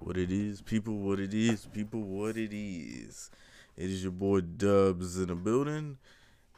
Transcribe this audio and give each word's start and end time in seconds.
What 0.00 0.16
it 0.16 0.30
is, 0.30 0.62
people, 0.62 0.96
what 0.96 1.18
it 1.18 1.34
is, 1.34 1.66
people, 1.66 2.00
what 2.00 2.36
it 2.36 2.52
is. 2.52 3.30
It 3.76 3.90
is 3.90 4.04
your 4.04 4.12
boy 4.12 4.42
Dubs 4.42 5.18
in 5.18 5.26
the 5.26 5.34
building, 5.34 5.98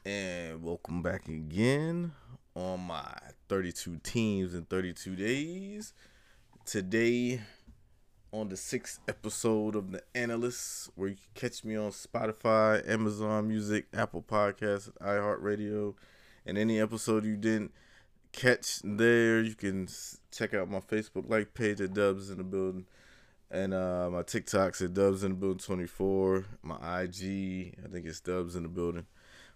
and 0.05 0.63
welcome 0.63 1.03
back 1.03 1.27
again 1.27 2.13
on 2.55 2.81
my 2.81 3.13
32 3.49 3.99
teams 4.03 4.55
in 4.55 4.67
32 4.67 5.17
days. 5.17 5.95
Today, 6.67 7.41
on 8.31 8.51
the 8.51 8.59
sixth 8.59 9.01
episode 9.09 9.75
of 9.75 9.91
The 9.91 10.03
Analysts, 10.15 10.91
where 10.95 11.09
you 11.09 11.17
can 11.17 11.49
catch 11.49 11.65
me 11.65 11.77
on 11.77 11.93
Spotify, 11.93 12.87
Amazon 12.87 13.49
Music, 13.49 13.87
Apple 13.95 14.23
Podcasts, 14.23 14.93
iHeartRadio, 15.01 15.95
and 16.45 16.59
any 16.59 16.79
episode 16.79 17.25
you 17.25 17.39
didn't 17.39 17.73
catch 18.33 18.81
there, 18.85 19.41
you 19.41 19.55
can 19.55 19.89
check 20.31 20.53
out 20.53 20.71
my 20.71 20.81
Facebook 20.81 21.29
like 21.29 21.55
page 21.55 21.81
at 21.81 21.95
Dubs 21.95 22.29
in 22.29 22.37
the 22.37 22.45
building. 22.45 22.85
And 23.51 23.75
uh, 23.75 24.09
my 24.11 24.23
TikToks 24.23 24.85
at 24.85 24.95
Dubs 24.95 25.25
in 25.25 25.33
the 25.33 25.37
Building 25.37 25.59
24. 25.59 26.45
My 26.63 27.03
IG, 27.03 27.75
I 27.85 27.89
think 27.91 28.07
it's 28.07 28.21
Dubs 28.21 28.55
in 28.55 28.63
the 28.63 28.69
Building. 28.69 29.07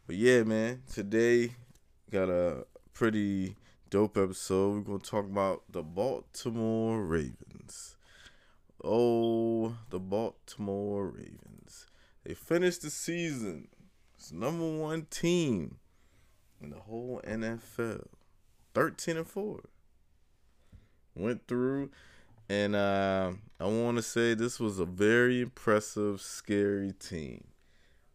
But 0.07 0.17
yeah, 0.17 0.43
man, 0.43 0.83
today 0.93 1.53
got 2.11 2.29
a 2.29 2.67
pretty 2.93 3.57
dope 3.91 4.19
episode. 4.19 4.75
We're 4.75 4.81
going 4.81 5.01
to 5.01 5.11
talk 5.11 5.27
about 5.27 5.63
the 5.71 5.83
Baltimore 5.85 7.05
Ravens. 7.05 7.97
Oh, 8.83 9.77
the 9.91 10.01
Baltimore 10.01 11.07
Ravens. 11.07 11.87
They 12.25 12.35
finished 12.35 12.83
the 12.83 12.91
season. 12.91 13.69
It's 14.17 14.33
number 14.33 14.77
one 14.77 15.07
team 15.09 15.77
in 16.61 16.71
the 16.71 16.81
whole 16.81 17.21
NFL. 17.25 18.09
13 18.75 19.19
and 19.19 19.27
4. 19.27 19.61
Went 21.15 21.47
through 21.47 21.91
and 22.49 22.77
uh, 22.77 23.33
I 23.59 23.65
want 23.65 23.97
to 23.97 24.03
say 24.03 24.35
this 24.35 24.61
was 24.61 24.79
a 24.79 24.85
very 24.85 25.41
impressive, 25.41 26.21
scary 26.21 26.93
team. 26.93 27.45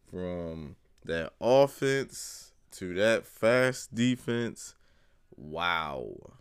From 0.10 0.76
that 1.06 1.34
offense 1.40 2.54
to 2.72 2.94
that 2.96 3.26
fast 3.26 3.94
defense. 3.94 4.76
Wow. 5.36 6.34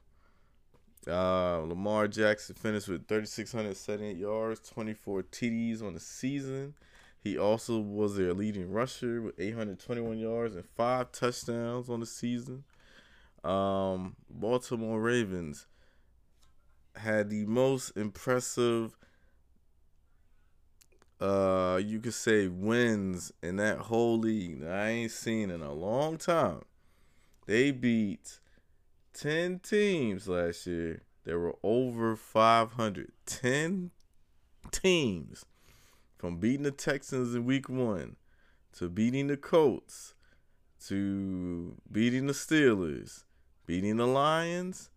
Uh, 1.07 1.61
Lamar 1.61 2.09
Jackson 2.09 2.55
finished 2.55 2.89
with 2.89 3.09
3,678 3.09 4.17
yards, 4.17 4.69
24 4.69 5.23
TDs 5.25 5.83
on 5.83 5.95
the 5.95 6.01
season. 6.01 6.75
He 7.23 7.39
also 7.39 7.79
was 7.79 8.17
their 8.17 8.34
leading 8.34 8.71
rusher 8.71 9.23
with 9.23 9.41
821 9.41 10.19
yards 10.19 10.55
and 10.55 10.65
five 10.77 11.12
touchdowns 11.12 11.89
on 11.89 12.01
the 12.01 12.07
season. 12.07 12.65
Um, 13.43 14.17
Baltimore 14.29 15.01
Ravens 15.01 15.67
had 16.99 17.31
the 17.31 17.45
most 17.47 17.97
impressive 17.97 18.97
uh 21.21 21.81
you 21.83 21.99
could 21.99 22.15
say 22.15 22.47
wins 22.47 23.33
in 23.43 23.57
that 23.57 23.79
whole 23.79 24.19
league 24.19 24.61
that 24.61 24.71
I 24.71 24.89
ain't 24.91 25.11
seen 25.11 25.51
in 25.51 25.63
a 25.63 25.73
long 25.73 26.17
time. 26.17 26.63
They 27.47 27.71
beat 27.73 28.39
10 29.15 29.61
teams 29.61 30.29
last 30.29 30.67
year 30.67 31.03
that 31.25 31.37
were 31.37 31.57
over 31.63 32.15
500. 32.15 33.12
10 33.27 33.91
teams 34.71 35.45
from 36.17 36.39
beating 36.39 36.62
the 36.62 36.71
Texans 36.71 37.35
in 37.35 37.45
week 37.45 37.69
1 37.69 38.17
to 38.75 38.89
beating 38.89 39.27
the 39.27 39.37
Colts 39.37 40.15
to 40.87 41.77
beating 41.91 42.27
the 42.27 42.33
Steelers, 42.33 43.25
beating 43.67 43.97
the 43.97 44.07
Lions, 44.07 44.91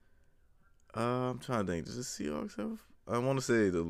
uh, 0.95 1.31
I'm 1.31 1.39
trying 1.39 1.66
to 1.66 1.72
think. 1.72 1.86
Does 1.86 1.95
the 1.95 2.02
Seahawks 2.23 2.58
have? 2.58 2.80
I 3.08 3.17
want 3.17 3.39
to 3.39 3.45
say 3.45 3.70
the 3.70 3.84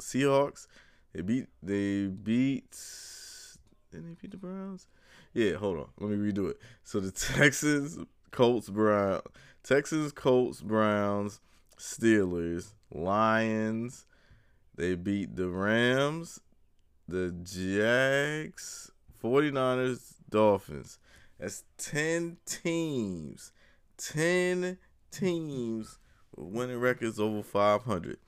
Seahawks. 0.00 0.66
They 1.12 1.22
beat. 1.22 1.46
They 1.62 2.06
beat. 2.06 2.76
Didn't 3.90 4.06
they 4.08 4.16
beat 4.20 4.30
the 4.30 4.36
Browns? 4.36 4.86
Yeah. 5.34 5.54
Hold 5.54 5.78
on. 5.78 5.86
Let 5.98 6.10
me 6.10 6.32
redo 6.32 6.50
it. 6.50 6.58
So 6.84 7.00
the 7.00 7.10
Texans, 7.36 7.98
Colts, 8.30 8.68
Brown, 8.68 9.20
Texans, 9.62 10.12
Colts, 10.12 10.60
Browns, 10.60 11.40
Steelers, 11.78 12.72
Lions. 12.92 14.06
They 14.76 14.94
beat 14.94 15.34
the 15.34 15.48
Rams, 15.48 16.40
the 17.08 17.34
Jags, 17.42 18.92
49ers, 19.22 20.14
Dolphins. 20.30 21.00
That's 21.40 21.64
10 21.78 22.36
teams. 22.46 23.52
10 23.96 24.78
teams 25.10 25.98
winning 26.38 26.78
records 26.78 27.18
over 27.18 27.42
500. 27.42 28.18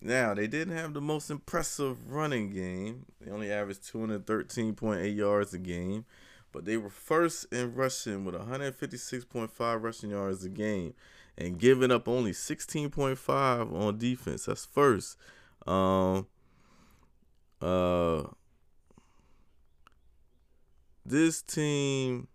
Now, 0.00 0.34
they 0.34 0.46
didn't 0.46 0.76
have 0.76 0.94
the 0.94 1.00
most 1.00 1.30
impressive 1.30 2.10
running 2.10 2.50
game. 2.50 3.06
They 3.20 3.30
only 3.30 3.50
averaged 3.50 3.82
213.8 3.92 5.16
yards 5.16 5.54
a 5.54 5.58
game, 5.58 6.04
but 6.52 6.64
they 6.64 6.76
were 6.76 6.90
first 6.90 7.52
in 7.52 7.74
rushing 7.74 8.24
with 8.24 8.34
156.5 8.34 9.82
rushing 9.82 10.10
yards 10.10 10.44
a 10.44 10.48
game 10.48 10.94
and 11.36 11.58
giving 11.58 11.90
up 11.90 12.08
only 12.08 12.32
16.5 12.32 13.72
on 13.72 13.98
defense. 13.98 14.46
That's 14.46 14.66
first. 14.66 15.16
Um, 15.66 16.26
uh, 17.60 18.24
this 21.04 21.42
team, 21.42 22.28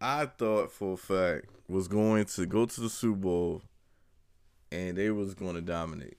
I 0.00 0.26
thought 0.26 0.72
for 0.72 0.94
a 0.94 0.96
fact 0.96 1.57
was 1.68 1.86
going 1.86 2.24
to 2.24 2.46
go 2.46 2.64
to 2.66 2.80
the 2.80 2.88
Super 2.88 3.16
Bowl 3.16 3.62
and 4.72 4.96
they 4.96 5.10
was 5.10 5.34
going 5.34 5.54
to 5.54 5.60
dominate. 5.60 6.18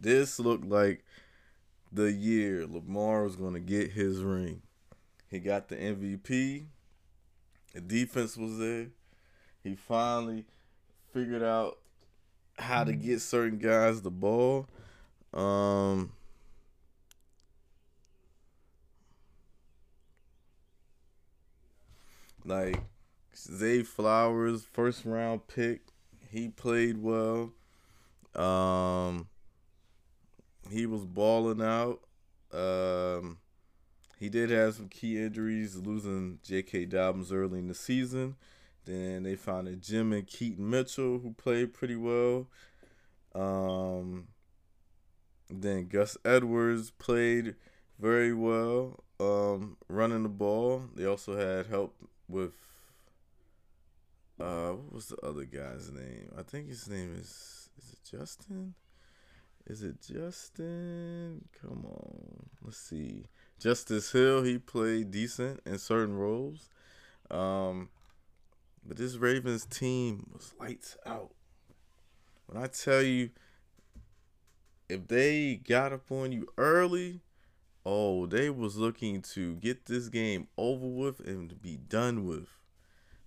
This 0.00 0.38
looked 0.38 0.64
like 0.64 1.04
the 1.92 2.12
year 2.12 2.66
Lamar 2.66 3.24
was 3.24 3.36
going 3.36 3.54
to 3.54 3.60
get 3.60 3.92
his 3.92 4.22
ring. 4.22 4.62
He 5.30 5.40
got 5.40 5.68
the 5.68 5.76
MVP. 5.76 6.66
The 7.74 7.80
defense 7.80 8.36
was 8.36 8.58
there. 8.58 8.88
He 9.62 9.74
finally 9.74 10.44
figured 11.12 11.42
out 11.42 11.78
how 12.58 12.84
to 12.84 12.92
get 12.92 13.20
certain 13.20 13.58
guys 13.58 14.02
the 14.02 14.10
ball. 14.10 14.66
Um, 15.34 16.12
like 22.44 22.80
Zay 23.38 23.82
Flowers, 23.82 24.64
first 24.64 25.04
round 25.04 25.46
pick. 25.46 25.82
He 26.30 26.48
played 26.48 26.98
well. 26.98 27.52
Um, 28.34 29.28
he 30.70 30.86
was 30.86 31.04
balling 31.04 31.62
out. 31.62 32.00
Um, 32.52 33.38
he 34.18 34.28
did 34.28 34.50
have 34.50 34.74
some 34.74 34.88
key 34.88 35.16
injuries, 35.16 35.76
losing 35.76 36.40
J.K. 36.42 36.86
Dobbins 36.86 37.32
early 37.32 37.60
in 37.60 37.68
the 37.68 37.74
season. 37.74 38.36
Then 38.84 39.22
they 39.22 39.36
found 39.36 39.68
a 39.68 39.76
Jim 39.76 40.12
and 40.12 40.26
Keaton 40.26 40.68
Mitchell 40.68 41.18
who 41.18 41.34
played 41.34 41.74
pretty 41.74 41.96
well. 41.96 42.48
Um, 43.34 44.28
then 45.48 45.86
Gus 45.86 46.16
Edwards 46.24 46.90
played 46.90 47.54
very 47.98 48.32
well, 48.32 49.04
um, 49.20 49.76
running 49.88 50.22
the 50.22 50.28
ball. 50.28 50.84
They 50.94 51.04
also 51.04 51.36
had 51.36 51.66
help 51.66 51.94
with 52.28 52.52
uh, 54.40 54.70
what 54.70 54.92
was 54.92 55.06
the 55.08 55.16
other 55.24 55.44
guy's 55.44 55.90
name? 55.90 56.30
I 56.38 56.42
think 56.42 56.68
his 56.68 56.88
name 56.88 57.14
is 57.18 57.70
is 57.78 57.92
it 57.92 58.16
Justin? 58.16 58.74
Is 59.66 59.82
it 59.82 59.96
Justin? 60.00 61.44
Come 61.60 61.84
on, 61.84 62.48
let's 62.62 62.78
see. 62.78 63.26
Justice 63.60 64.12
Hill, 64.12 64.42
he 64.42 64.58
played 64.58 65.10
decent 65.10 65.60
in 65.66 65.78
certain 65.78 66.16
roles. 66.16 66.70
Um, 67.30 67.90
but 68.86 68.96
this 68.96 69.16
Ravens 69.16 69.66
team 69.66 70.30
was 70.32 70.54
lights 70.58 70.96
out. 71.04 71.32
When 72.46 72.62
I 72.62 72.68
tell 72.68 73.02
you, 73.02 73.30
if 74.88 75.06
they 75.08 75.56
got 75.56 75.92
up 75.92 76.10
on 76.10 76.32
you 76.32 76.46
early, 76.56 77.20
oh, 77.84 78.26
they 78.26 78.48
was 78.48 78.76
looking 78.76 79.20
to 79.34 79.56
get 79.56 79.86
this 79.86 80.08
game 80.08 80.48
over 80.56 80.86
with 80.86 81.20
and 81.20 81.60
be 81.60 81.76
done 81.76 82.24
with. 82.24 82.48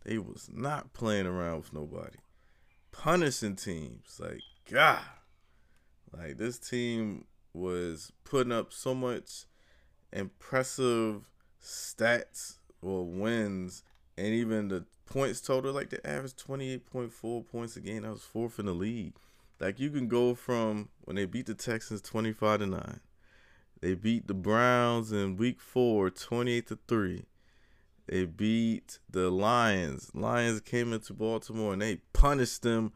They 0.04 0.18
was 0.18 0.50
not 0.52 0.94
playing 0.94 1.28
around 1.28 1.58
with 1.58 1.74
nobody. 1.74 2.18
Punishing 2.92 3.56
teams. 3.56 4.20
Like, 4.20 4.42
God. 4.70 5.00
Like 6.12 6.38
this 6.38 6.58
team 6.58 7.26
was 7.54 8.12
putting 8.24 8.52
up 8.52 8.74
so 8.74 8.94
much 8.94 9.46
impressive 10.12 11.30
stats 11.64 12.56
or 12.82 13.06
wins 13.06 13.84
and 14.18 14.28
even 14.28 14.68
the 14.68 14.86
points 15.06 15.42
total, 15.42 15.74
like 15.74 15.90
the 15.90 16.06
average 16.06 16.34
28.4 16.36 17.48
points 17.48 17.76
a 17.76 17.80
game. 17.80 18.04
That 18.04 18.12
was 18.12 18.24
fourth 18.24 18.60
in 18.60 18.66
the 18.66 18.74
league. 18.74 19.14
Like 19.60 19.80
you 19.80 19.90
can 19.90 20.08
go 20.08 20.36
from 20.36 20.90
when 21.02 21.16
they 21.16 21.26
beat 21.26 21.46
the 21.46 21.54
Texans 21.54 22.02
25 22.02 22.60
to 22.60 22.68
9. 22.68 23.00
They 23.80 23.96
beat 23.96 24.28
the 24.28 24.34
Browns 24.34 25.12
in 25.12 25.38
week 25.38 25.60
four, 25.60 26.10
28 26.10 26.68
to 26.68 26.80
3. 26.88 27.26
They 28.12 28.26
beat 28.26 29.00
the 29.10 29.32
Lions. 29.32 30.12
Lions 30.14 30.60
came 30.60 30.92
into 30.92 31.14
Baltimore 31.14 31.72
and 31.72 31.82
they 31.82 32.02
punished 32.12 32.62
them 32.62 32.92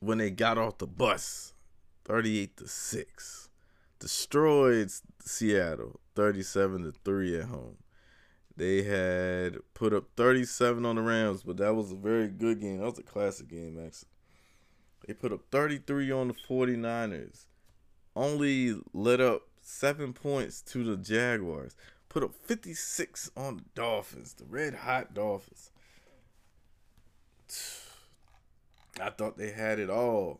when 0.00 0.18
they 0.18 0.30
got 0.30 0.58
off 0.58 0.78
the 0.78 0.88
bus. 0.88 1.54
38 2.04 2.56
to 2.56 2.66
6. 2.66 3.48
Destroyed 4.00 4.90
Seattle 5.24 6.00
37 6.16 6.82
to 6.82 6.92
3 7.04 7.38
at 7.38 7.44
home. 7.44 7.76
They 8.56 8.82
had 8.82 9.58
put 9.72 9.94
up 9.94 10.06
37 10.16 10.84
on 10.84 10.96
the 10.96 11.02
Rams, 11.02 11.44
but 11.44 11.56
that 11.58 11.76
was 11.76 11.92
a 11.92 11.96
very 11.96 12.26
good 12.26 12.60
game. 12.60 12.78
That 12.78 12.86
was 12.86 12.98
a 12.98 13.04
classic 13.04 13.46
game, 13.46 13.80
actually. 13.84 14.08
They 15.06 15.14
put 15.14 15.32
up 15.32 15.42
33 15.52 16.10
on 16.10 16.28
the 16.28 16.34
49ers. 16.34 17.44
Only 18.16 18.80
let 18.92 19.20
up 19.20 19.42
seven 19.60 20.12
points 20.12 20.60
to 20.62 20.82
the 20.82 20.96
Jaguars. 20.96 21.76
Put 22.14 22.22
up 22.22 22.34
56 22.44 23.32
on 23.36 23.56
the 23.56 23.64
Dolphins, 23.74 24.34
the 24.34 24.44
red 24.44 24.72
hot 24.72 25.14
Dolphins. 25.14 25.72
I 29.02 29.10
thought 29.10 29.36
they 29.36 29.50
had 29.50 29.80
it 29.80 29.90
all 29.90 30.38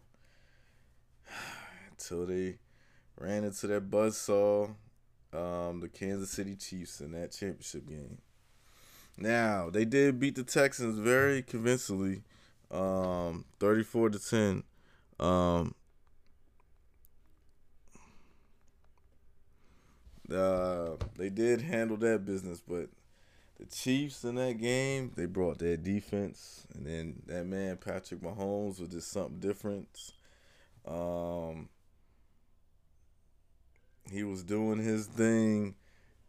until 1.90 2.26
they 2.26 2.58
ran 3.18 3.42
into 3.42 3.66
that 3.66 3.90
buzzsaw 3.90 4.76
um, 5.32 5.80
the 5.80 5.88
Kansas 5.92 6.30
City 6.30 6.54
Chiefs 6.54 7.00
in 7.00 7.10
that 7.10 7.32
championship 7.32 7.88
game. 7.88 8.18
Now 9.18 9.68
they 9.68 9.84
did 9.84 10.20
beat 10.20 10.36
the 10.36 10.44
Texans 10.44 10.96
very 10.96 11.42
convincingly, 11.42 12.22
um, 12.70 13.46
thirty-four 13.58 14.10
to 14.10 14.20
ten. 14.20 14.62
Um, 15.18 15.74
uh, 20.32 20.96
they 21.16 21.30
did 21.30 21.60
handle 21.60 21.96
that 21.98 22.24
business, 22.24 22.60
but 22.66 22.88
the 23.58 23.66
Chiefs 23.66 24.24
in 24.24 24.36
that 24.36 24.58
game 24.58 25.12
they 25.16 25.26
brought 25.26 25.58
their 25.58 25.76
defense, 25.76 26.66
and 26.74 26.86
then 26.86 27.22
that 27.26 27.46
man 27.46 27.76
Patrick 27.76 28.20
Mahomes 28.20 28.80
was 28.80 28.90
just 28.90 29.10
something 29.10 29.40
different. 29.40 30.12
Um, 30.86 31.68
he 34.10 34.22
was 34.22 34.42
doing 34.42 34.78
his 34.78 35.06
thing. 35.06 35.74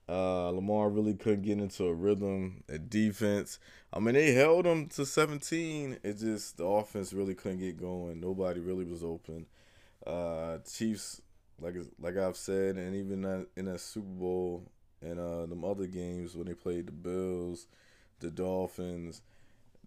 Uh, 0.07 0.49
Lamar 0.51 0.89
really 0.89 1.15
couldn't 1.15 1.41
get 1.41 1.57
into 1.57 1.85
a 1.85 1.93
rhythm 1.93 2.63
at 2.69 2.89
defense. 2.89 3.57
I 3.91 3.99
mean, 3.99 4.13
they 4.13 4.33
held 4.33 4.65
him 4.67 4.87
to 4.89 5.05
17. 5.05 5.97
It 6.03 6.19
just 6.19 6.57
the 6.57 6.65
offense 6.65 7.11
really 7.11 7.33
couldn't 7.33 7.59
get 7.59 7.77
going. 7.77 8.19
Nobody 8.19 8.59
really 8.59 8.85
was 8.85 9.03
open. 9.03 9.47
Uh, 10.05 10.59
Chiefs, 10.59 11.21
like 11.59 11.75
like 11.99 12.17
I've 12.17 12.37
said, 12.37 12.75
and 12.77 12.95
even 12.95 13.45
in 13.55 13.65
that 13.65 13.79
Super 13.79 14.05
Bowl 14.07 14.63
and 15.01 15.19
uh, 15.19 15.45
them 15.45 15.63
other 15.63 15.87
games 15.87 16.35
when 16.35 16.47
they 16.47 16.53
played 16.53 16.87
the 16.87 16.91
Bills, 16.91 17.67
the 18.19 18.29
Dolphins, 18.31 19.21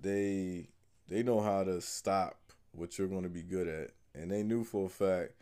they 0.00 0.68
they 1.08 1.22
know 1.22 1.40
how 1.40 1.64
to 1.64 1.80
stop 1.80 2.36
what 2.72 2.98
you're 2.98 3.08
going 3.08 3.22
to 3.22 3.28
be 3.28 3.42
good 3.42 3.68
at, 3.68 3.90
and 4.14 4.30
they 4.30 4.42
knew 4.42 4.64
for 4.64 4.86
a 4.86 4.88
fact 4.88 5.32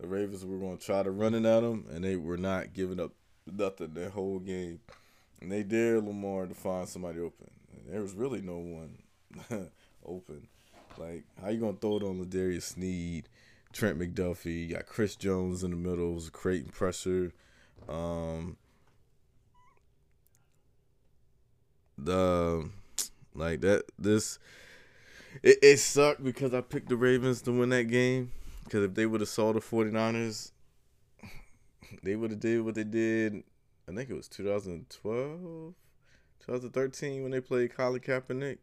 the 0.00 0.06
Ravens 0.06 0.44
were 0.44 0.58
going 0.58 0.78
to 0.78 0.84
try 0.84 1.02
to 1.02 1.10
run 1.10 1.34
it 1.34 1.44
at 1.44 1.60
them, 1.60 1.86
and 1.90 2.02
they 2.02 2.16
were 2.16 2.38
not 2.38 2.72
giving 2.72 3.00
up 3.00 3.12
nothing 3.46 3.94
that 3.94 4.12
whole 4.12 4.38
game. 4.38 4.80
And 5.40 5.50
they 5.50 5.62
dared 5.62 6.04
Lamar 6.04 6.46
to 6.46 6.54
find 6.54 6.88
somebody 6.88 7.18
open. 7.18 7.50
And 7.72 7.92
there 7.92 8.02
was 8.02 8.14
really 8.14 8.40
no 8.40 8.58
one 8.58 8.98
open. 10.04 10.48
Like, 10.98 11.24
how 11.40 11.48
you 11.48 11.60
to 11.60 11.72
throw 11.78 11.96
it 11.96 12.02
on 12.02 12.20
L'Jarius 12.20 12.62
Sneed, 12.62 13.28
Trent 13.72 13.98
McDuffie? 13.98 14.68
You 14.68 14.74
got 14.74 14.86
Chris 14.86 15.16
Jones 15.16 15.62
in 15.62 15.70
the 15.70 15.76
middle, 15.76 16.20
creating 16.32 16.70
pressure. 16.70 17.32
Um, 17.88 18.56
the 21.96 22.70
like 23.34 23.60
that 23.60 23.84
this 23.98 24.38
it, 25.42 25.58
it 25.62 25.76
sucked 25.78 26.22
because 26.22 26.54
I 26.54 26.60
picked 26.60 26.88
the 26.88 26.96
Ravens 26.96 27.42
to 27.42 27.52
win 27.52 27.68
that 27.70 27.84
game 27.84 28.32
because 28.64 28.84
if 28.84 28.94
they 28.94 29.06
would 29.06 29.20
have 29.20 29.28
saw 29.28 29.52
the 29.52 29.60
49ers, 29.60 30.52
they 32.02 32.16
would 32.16 32.30
have 32.30 32.40
did 32.40 32.62
what 32.62 32.74
they 32.74 32.84
did. 32.84 33.42
I 33.88 33.92
think 33.92 34.10
it 34.10 34.14
was 34.14 34.28
2012, 34.28 35.74
2013 36.46 37.22
when 37.22 37.32
they 37.32 37.40
played 37.40 37.74
Colin 37.74 38.00
Kaepernick. 38.00 38.58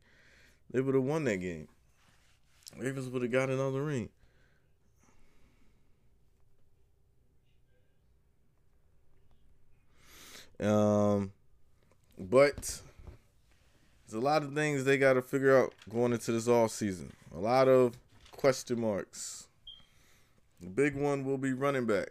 They 0.72 0.82
would 0.82 0.96
have 0.96 1.04
won 1.04 1.24
that 1.26 1.38
game. 1.38 1.68
Ravens 2.78 3.10
would 3.10 3.22
have 3.22 3.32
got 3.32 3.50
another 3.50 3.84
ring. 3.84 4.10
Um, 10.60 11.32
but 12.18 12.82
there's 14.08 14.22
a 14.22 14.26
lot 14.26 14.44
of 14.44 14.54
things 14.54 14.84
they 14.84 14.98
got 14.98 15.14
to 15.14 15.22
figure 15.22 15.58
out 15.58 15.74
going 15.90 16.14
into 16.14 16.32
this 16.32 16.48
off 16.48 16.72
season. 16.72 17.14
A 17.36 17.40
lot 17.40 17.68
of 17.68 17.98
question 18.32 18.80
marks. 18.82 19.48
The 20.62 20.70
big 20.70 20.96
one 20.96 21.26
will 21.26 21.38
be 21.38 21.54
running 21.54 21.86
back 21.86 22.10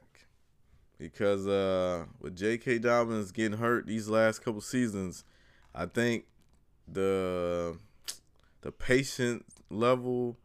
because 0.99 1.47
uh, 1.47 2.05
with 2.21 2.37
J.K. 2.37 2.79
Dobbins 2.79 3.33
getting 3.33 3.59
hurt 3.59 3.87
these 3.87 4.09
last 4.09 4.41
couple 4.41 4.61
seasons, 4.61 5.25
I 5.75 5.87
think 5.87 6.25
the 6.87 7.77
the 8.61 8.73
patient 8.73 9.45
level 9.71 10.37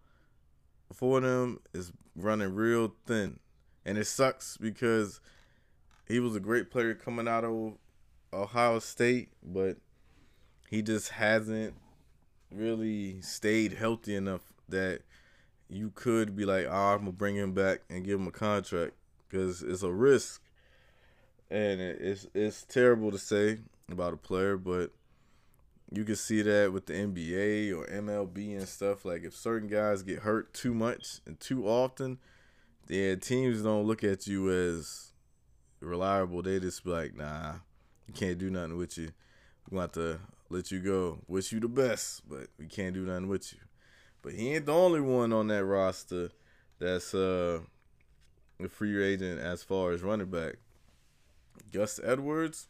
for 0.94 1.20
them 1.20 1.60
is 1.74 1.92
running 2.16 2.54
real 2.54 2.94
thin, 3.06 3.40
and 3.86 3.98
it 3.98 4.08
sucks 4.08 4.58
because 4.58 5.22
he 6.08 6.20
was 6.20 6.36
a 6.36 6.40
great 6.40 6.70
player 6.70 6.94
coming 6.94 7.28
out 7.28 7.44
of 7.44 7.74
Ohio 8.34 8.80
State, 8.80 9.30
but 9.44 9.78
he 10.70 10.82
just 10.82 11.10
hasn't 11.10 11.74
really 12.52 13.22
stayed 13.22 13.74
healthy 13.74 14.16
enough 14.16 14.54
that 14.70 15.02
you 15.70 15.92
could 15.96 16.36
be 16.36 16.46
like, 16.46 16.68
ah, 16.70 16.92
oh, 16.92 16.94
I'm 16.96 17.00
gonna 17.00 17.12
bring 17.12 17.36
him 17.36 17.54
back 17.54 17.82
and 17.90 18.06
give 18.06 18.20
him 18.20 18.28
a 18.28 18.32
contract 18.32 18.94
because 19.28 19.62
it's 19.62 19.84
a 19.84 19.92
risk, 19.92 20.42
and 21.50 21.82
it's 21.82 22.28
it's 22.34 22.64
terrible 22.64 23.12
to 23.12 23.18
say 23.18 23.60
about 23.90 24.14
a 24.14 24.18
player, 24.18 24.58
but 24.58 24.92
you 25.92 26.06
can 26.06 26.16
see 26.16 26.42
that 26.42 26.72
with 26.72 26.86
the 26.86 26.94
NBA 26.94 27.78
or 27.78 27.86
MLB 27.88 28.58
and 28.58 28.68
stuff. 28.68 29.04
Like 29.04 29.24
if 29.24 29.36
certain 29.36 29.68
guys 29.68 30.04
get 30.04 30.20
hurt 30.20 30.54
too 30.54 30.74
much 30.74 31.20
and 31.26 31.40
too 31.40 31.68
often, 31.68 32.20
yeah, 32.88 33.16
teams 33.16 33.62
don't 33.62 33.86
look 33.86 34.04
at 34.04 34.28
you 34.28 34.50
as 34.50 35.12
reliable. 35.82 36.42
They 36.42 36.60
just 36.60 36.84
be 36.84 36.92
like, 36.92 37.16
nah, 37.16 37.56
you 38.12 38.28
can't 38.28 38.38
do 38.38 38.50
nothing 38.50 38.78
with 38.78 38.98
you. 38.98 39.10
We 39.70 39.78
want 39.78 39.94
to 39.94 40.20
let 40.50 40.70
you 40.70 40.80
go. 40.80 41.20
Wish 41.28 41.52
you 41.52 41.62
the 41.62 41.70
best, 41.70 42.28
but 42.30 42.48
we 42.60 42.66
can't 42.66 42.94
do 42.94 43.06
nothing 43.06 43.30
with 43.30 43.54
you. 43.54 43.60
But 44.22 44.34
he 44.34 44.54
ain't 44.54 44.66
the 44.66 44.74
only 44.74 45.00
one 45.00 45.32
on 45.32 45.48
that 45.48 45.64
roster 45.64 46.30
that's 46.78 47.14
uh 47.14 47.60
a 48.60 48.68
free 48.68 49.02
agent 49.02 49.40
as 49.40 49.64
far 49.64 49.92
as 49.92 50.04
running 50.04 50.30
back. 50.30 50.56
Gus 51.72 52.00
Edwards, 52.04 52.68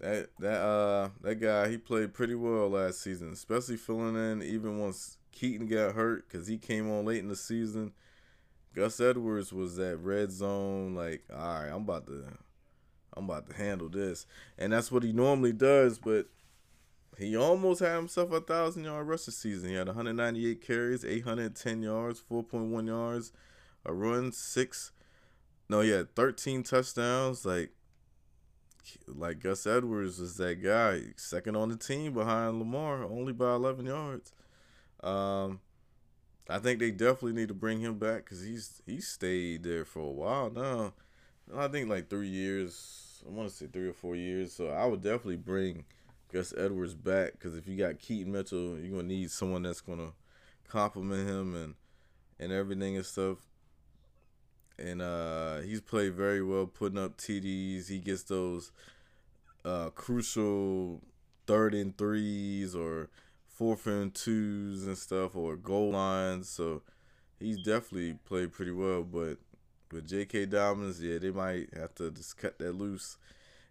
that 0.00 0.30
that 0.38 0.60
uh 0.60 1.10
that 1.20 1.36
guy 1.36 1.68
he 1.68 1.76
played 1.76 2.14
pretty 2.14 2.34
well 2.34 2.70
last 2.70 3.02
season, 3.02 3.32
especially 3.32 3.76
filling 3.76 4.16
in 4.16 4.42
even 4.42 4.78
once 4.78 5.18
Keaton 5.32 5.66
got 5.66 5.94
hurt 5.94 6.28
because 6.28 6.46
he 6.46 6.56
came 6.56 6.90
on 6.90 7.04
late 7.04 7.20
in 7.20 7.28
the 7.28 7.36
season. 7.36 7.92
Gus 8.74 9.00
Edwards 9.00 9.52
was 9.52 9.76
that 9.76 9.98
red 9.98 10.32
zone 10.32 10.94
like, 10.94 11.24
all 11.30 11.60
right, 11.60 11.68
I'm 11.68 11.82
about 11.82 12.06
to 12.06 12.24
I'm 13.14 13.24
about 13.24 13.48
to 13.50 13.56
handle 13.56 13.88
this, 13.88 14.26
and 14.58 14.72
that's 14.72 14.92
what 14.92 15.02
he 15.02 15.12
normally 15.12 15.52
does, 15.52 15.98
but 15.98 16.26
he 17.18 17.36
almost 17.36 17.80
had 17.80 17.96
himself 17.96 18.32
a 18.32 18.40
thousand 18.40 18.84
yard 18.84 19.06
rushing 19.06 19.34
season. 19.34 19.70
He 19.70 19.74
had 19.74 19.88
198 19.88 20.66
carries, 20.66 21.04
810 21.04 21.82
yards, 21.82 22.22
4.1 22.30 22.86
yards, 22.86 23.32
a 23.84 23.92
run, 23.92 24.32
six. 24.32 24.92
No, 25.68 25.80
he 25.80 25.90
had 25.90 26.14
13 26.14 26.62
touchdowns. 26.62 27.44
Like, 27.44 27.72
like 29.06 29.40
Gus 29.40 29.66
Edwards 29.66 30.18
was 30.18 30.36
that 30.38 30.62
guy, 30.62 31.12
second 31.16 31.56
on 31.56 31.68
the 31.68 31.76
team 31.76 32.14
behind 32.14 32.58
Lamar, 32.58 33.04
only 33.04 33.32
by 33.32 33.54
11 33.54 33.86
yards. 33.86 34.32
Um, 35.02 35.60
I 36.48 36.58
think 36.58 36.80
they 36.80 36.90
definitely 36.90 37.34
need 37.34 37.48
to 37.48 37.54
bring 37.54 37.80
him 37.80 37.98
back 37.98 38.24
because 38.24 38.42
he's 38.42 38.82
he 38.86 39.00
stayed 39.00 39.62
there 39.62 39.84
for 39.84 40.00
a 40.00 40.10
while 40.10 40.50
now. 40.50 40.94
I 41.56 41.68
think 41.68 41.88
like 41.88 42.08
three 42.08 42.28
years. 42.28 43.22
I 43.26 43.30
want 43.30 43.48
to 43.48 43.54
say 43.54 43.66
three 43.66 43.88
or 43.88 43.92
four 43.92 44.16
years. 44.16 44.52
So 44.52 44.68
I 44.68 44.86
would 44.86 45.02
definitely 45.02 45.36
bring 45.36 45.84
Gus 46.32 46.54
Edwards 46.56 46.94
back 46.94 47.32
because 47.32 47.56
if 47.56 47.66
you 47.66 47.76
got 47.76 47.98
Keaton 47.98 48.32
Mitchell, 48.32 48.78
you're 48.78 48.90
gonna 48.90 49.02
need 49.02 49.30
someone 49.30 49.62
that's 49.62 49.80
gonna 49.80 50.12
compliment 50.68 51.28
him 51.28 51.54
and 51.54 51.74
and 52.38 52.52
everything 52.52 52.96
and 52.96 53.04
stuff. 53.04 53.38
And 54.78 55.02
uh, 55.02 55.58
he's 55.58 55.80
played 55.82 56.14
very 56.14 56.42
well, 56.42 56.66
putting 56.66 56.98
up 56.98 57.18
TDs. 57.18 57.88
He 57.88 57.98
gets 57.98 58.22
those 58.22 58.72
uh, 59.64 59.90
crucial 59.90 61.02
third 61.46 61.74
and 61.74 61.96
threes 61.98 62.74
or 62.74 63.10
fourth 63.46 63.86
and 63.86 64.14
twos 64.14 64.86
and 64.86 64.96
stuff, 64.96 65.36
or 65.36 65.56
goal 65.56 65.90
lines. 65.90 66.48
So 66.48 66.82
he's 67.38 67.58
definitely 67.62 68.14
played 68.24 68.52
pretty 68.52 68.72
well. 68.72 69.02
But 69.02 69.36
with 69.92 70.08
J.K. 70.08 70.46
Dobbins, 70.46 71.02
yeah, 71.02 71.18
they 71.18 71.30
might 71.30 71.74
have 71.74 71.94
to 71.96 72.10
just 72.10 72.36
cut 72.36 72.58
that 72.58 72.72
loose 72.72 73.16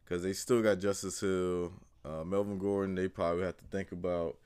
because 0.03 0.23
they 0.23 0.33
still 0.33 0.61
got 0.61 0.79
Justice 0.79 1.19
Hill 1.19 1.71
uh, 2.05 2.23
Melvin 2.23 2.57
Gordon, 2.57 2.95
they 2.95 3.07
probably 3.07 3.43
have 3.43 3.57
to 3.57 3.65
think 3.65 3.91
about 3.91 4.37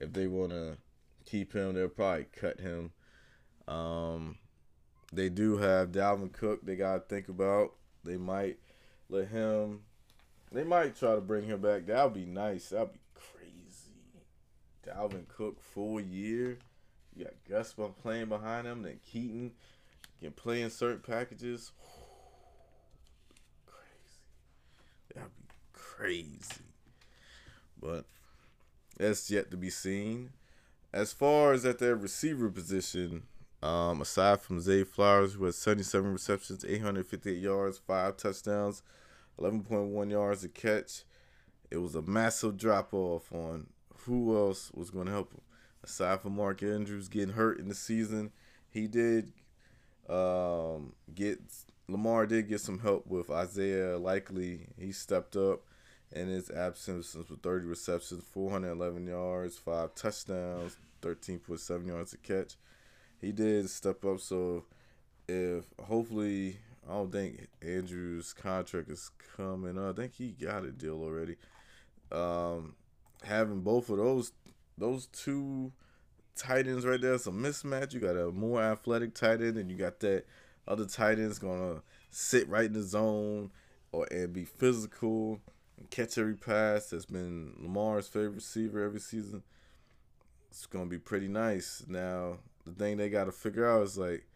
if 0.00 0.12
they 0.12 0.26
want 0.26 0.50
to 0.50 0.76
keep 1.24 1.52
him, 1.52 1.74
they'll 1.74 1.88
probably 1.88 2.26
cut 2.34 2.60
him. 2.60 2.92
Um, 3.66 4.38
they 5.12 5.28
do 5.28 5.56
have 5.58 5.92
Dalvin 5.92 6.32
Cook. 6.32 6.64
They 6.64 6.76
gotta 6.76 7.00
think 7.00 7.28
about. 7.28 7.72
They 8.04 8.16
might 8.16 8.58
let 9.08 9.28
him. 9.28 9.80
They 10.52 10.64
might 10.64 10.96
try 10.96 11.14
to 11.14 11.20
bring 11.20 11.44
him 11.44 11.60
back. 11.60 11.86
That 11.86 12.04
would 12.04 12.14
be 12.14 12.26
nice. 12.26 12.70
That'd 12.70 12.92
be 12.92 13.00
crazy. 13.14 13.92
Dalvin 14.86 15.28
Cook 15.28 15.60
full 15.62 16.00
year. 16.00 16.58
You 17.14 17.24
got 17.24 17.34
Gus 17.48 17.74
playing 18.02 18.26
behind 18.26 18.66
him. 18.66 18.82
Then 18.82 19.00
Keaton 19.04 19.52
can 20.20 20.32
play 20.32 20.62
in 20.62 20.70
certain 20.70 21.00
packages. 21.00 21.72
crazy. 23.66 25.14
That'd 25.14 25.30
be 25.36 25.44
crazy. 25.72 26.64
But 27.80 28.04
that's 28.98 29.30
yet 29.30 29.50
to 29.50 29.56
be 29.56 29.70
seen. 29.70 30.30
As 30.92 31.12
far 31.12 31.52
as 31.52 31.64
at 31.64 31.78
their 31.78 31.96
receiver 31.96 32.50
position, 32.50 33.22
um, 33.62 34.00
aside 34.00 34.40
from 34.40 34.60
Zay 34.60 34.84
Flowers, 34.84 35.34
who 35.34 35.44
has 35.44 35.56
77 35.56 36.12
receptions, 36.12 36.64
858 36.64 37.38
yards, 37.38 37.78
five 37.78 38.16
touchdowns, 38.16 38.82
11.1 39.38 40.10
yards 40.10 40.44
a 40.44 40.48
catch, 40.48 41.04
it 41.70 41.76
was 41.76 41.94
a 41.94 42.02
massive 42.02 42.56
drop 42.56 42.92
off 42.92 43.32
on 43.32 43.68
who 44.04 44.36
else 44.36 44.70
was 44.74 44.90
going 44.90 45.06
to 45.06 45.12
help 45.12 45.32
him. 45.32 45.42
Aside 45.82 46.20
from 46.20 46.36
Mark 46.36 46.62
Andrews 46.62 47.08
getting 47.08 47.34
hurt 47.34 47.58
in 47.58 47.68
the 47.68 47.74
season, 47.74 48.32
he 48.68 48.86
did 48.86 49.32
um, 50.08 50.92
get 51.14 51.40
Lamar 51.88 52.26
did 52.26 52.48
get 52.48 52.60
some 52.60 52.78
help 52.78 53.06
with 53.06 53.30
Isaiah 53.30 53.98
Likely. 53.98 54.68
He 54.78 54.92
stepped 54.92 55.36
up 55.36 55.62
in 56.12 56.28
his 56.28 56.50
absence 56.50 57.14
with 57.14 57.28
30 57.42 57.66
receptions, 57.66 58.22
411 58.32 59.06
yards, 59.06 59.58
five 59.58 59.94
touchdowns, 59.94 60.76
13.7 61.02 61.86
yards 61.86 62.12
a 62.12 62.18
catch. 62.18 62.54
He 63.20 63.32
did 63.32 63.68
step 63.70 64.04
up. 64.04 64.20
So 64.20 64.64
if 65.28 65.64
hopefully, 65.82 66.58
I 66.88 66.92
don't 66.92 67.12
think 67.12 67.48
Andrew's 67.62 68.32
contract 68.32 68.88
is 68.88 69.10
coming 69.36 69.78
up. 69.78 69.98
I 69.98 70.02
think 70.02 70.14
he 70.14 70.30
got 70.30 70.64
a 70.64 70.72
deal 70.72 71.02
already. 71.02 71.36
Um, 72.10 72.74
having 73.22 73.60
both 73.60 73.90
of 73.90 73.98
those, 73.98 74.32
those 74.78 75.06
two 75.06 75.72
tight 76.40 76.66
ends 76.66 76.86
right 76.86 77.00
there, 77.00 77.14
it's 77.14 77.26
a 77.26 77.30
mismatch. 77.30 77.92
You 77.92 78.00
got 78.00 78.16
a 78.16 78.30
more 78.30 78.62
athletic 78.62 79.14
tight 79.14 79.40
end, 79.40 79.56
and 79.56 79.70
you 79.70 79.76
got 79.76 80.00
that 80.00 80.24
other 80.66 80.86
tight 80.86 81.18
end's 81.18 81.38
gonna 81.38 81.82
sit 82.10 82.48
right 82.48 82.64
in 82.64 82.72
the 82.72 82.82
zone 82.82 83.50
or 83.92 84.06
and 84.10 84.32
be 84.32 84.44
physical 84.44 85.40
and 85.78 85.90
catch 85.90 86.18
every 86.18 86.36
pass. 86.36 86.90
That's 86.90 87.06
been 87.06 87.54
Lamar's 87.60 88.08
favorite 88.08 88.36
receiver 88.36 88.84
every 88.84 89.00
season. 89.00 89.42
It's 90.50 90.66
gonna 90.66 90.86
be 90.86 90.98
pretty 90.98 91.28
nice. 91.28 91.84
Now 91.86 92.38
the 92.64 92.72
thing 92.72 92.96
they 92.96 93.08
got 93.08 93.24
to 93.24 93.32
figure 93.32 93.68
out 93.68 93.82
is 93.82 93.98
like, 93.98 94.26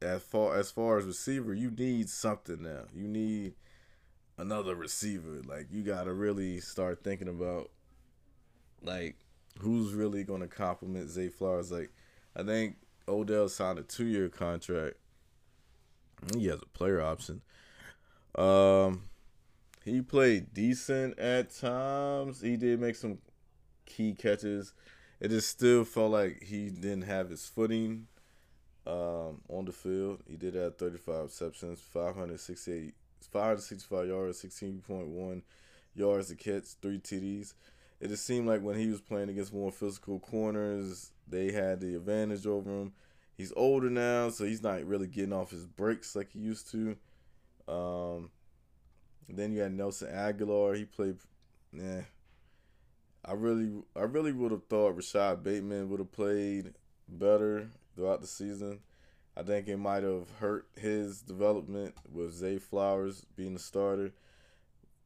as 0.00 0.22
far 0.22 0.56
as 0.58 0.70
far 0.70 0.98
as 0.98 1.04
receiver, 1.04 1.54
you 1.54 1.70
need 1.70 2.08
something 2.08 2.62
now. 2.62 2.84
You 2.94 3.06
need 3.06 3.54
another 4.38 4.74
receiver. 4.74 5.42
Like 5.44 5.68
you 5.70 5.82
got 5.82 6.04
to 6.04 6.12
really 6.12 6.60
start 6.60 7.04
thinking 7.04 7.28
about 7.28 7.70
like 8.82 9.16
who's 9.58 9.92
really 9.92 10.24
gonna 10.24 10.48
compliment 10.48 11.08
Zay 11.10 11.28
Flowers. 11.28 11.70
Like 11.70 11.92
I 12.36 12.42
think 12.42 12.76
Odell 13.08 13.48
signed 13.48 13.78
a 13.78 13.82
two 13.82 14.06
year 14.06 14.28
contract. 14.28 14.96
He 16.36 16.46
has 16.46 16.60
a 16.62 16.66
player 16.66 17.02
option. 17.02 17.42
Um, 18.36 19.02
he 19.84 20.00
played 20.00 20.54
decent 20.54 21.18
at 21.18 21.54
times. 21.54 22.40
He 22.40 22.56
did 22.56 22.80
make 22.80 22.96
some 22.96 23.18
key 23.86 24.14
catches. 24.14 24.72
It 25.20 25.28
just 25.28 25.48
still 25.48 25.84
felt 25.84 26.12
like 26.12 26.42
he 26.42 26.70
didn't 26.70 27.02
have 27.02 27.30
his 27.30 27.46
footing 27.46 28.06
um, 28.86 29.40
on 29.48 29.64
the 29.66 29.72
field. 29.72 30.22
He 30.28 30.36
did 30.36 30.54
have 30.54 30.76
35 30.78 31.24
receptions, 31.24 31.80
568, 31.92 32.94
565 33.30 34.08
yards, 34.08 34.42
16.1 34.42 35.42
yards 35.94 36.28
to 36.28 36.34
catch, 36.36 36.64
three 36.80 36.98
TDs. 36.98 37.54
It 38.02 38.08
just 38.08 38.26
seemed 38.26 38.48
like 38.48 38.62
when 38.62 38.76
he 38.76 38.88
was 38.88 39.00
playing 39.00 39.28
against 39.28 39.54
more 39.54 39.70
physical 39.70 40.18
corners, 40.18 41.12
they 41.28 41.52
had 41.52 41.80
the 41.80 41.94
advantage 41.94 42.48
over 42.48 42.68
him. 42.68 42.94
He's 43.36 43.52
older 43.54 43.88
now, 43.88 44.28
so 44.28 44.44
he's 44.44 44.60
not 44.60 44.84
really 44.84 45.06
getting 45.06 45.32
off 45.32 45.52
his 45.52 45.66
breaks 45.66 46.16
like 46.16 46.32
he 46.32 46.40
used 46.40 46.68
to. 46.72 46.96
Um, 47.68 48.30
then 49.28 49.52
you 49.52 49.60
had 49.60 49.72
Nelson 49.72 50.08
Agholor. 50.08 50.76
He 50.76 50.84
played. 50.84 51.18
Yeah, 51.72 52.00
I 53.24 53.34
really, 53.34 53.70
I 53.94 54.02
really 54.02 54.32
would 54.32 54.50
have 54.50 54.64
thought 54.64 54.96
Rashod 54.96 55.44
Bateman 55.44 55.88
would 55.88 56.00
have 56.00 56.10
played 56.10 56.74
better 57.06 57.68
throughout 57.94 58.20
the 58.20 58.26
season. 58.26 58.80
I 59.36 59.44
think 59.44 59.68
it 59.68 59.76
might 59.76 60.02
have 60.02 60.28
hurt 60.40 60.66
his 60.74 61.22
development 61.22 61.94
with 62.12 62.34
Zay 62.34 62.58
Flowers 62.58 63.24
being 63.36 63.54
the 63.54 63.60
starter. 63.60 64.12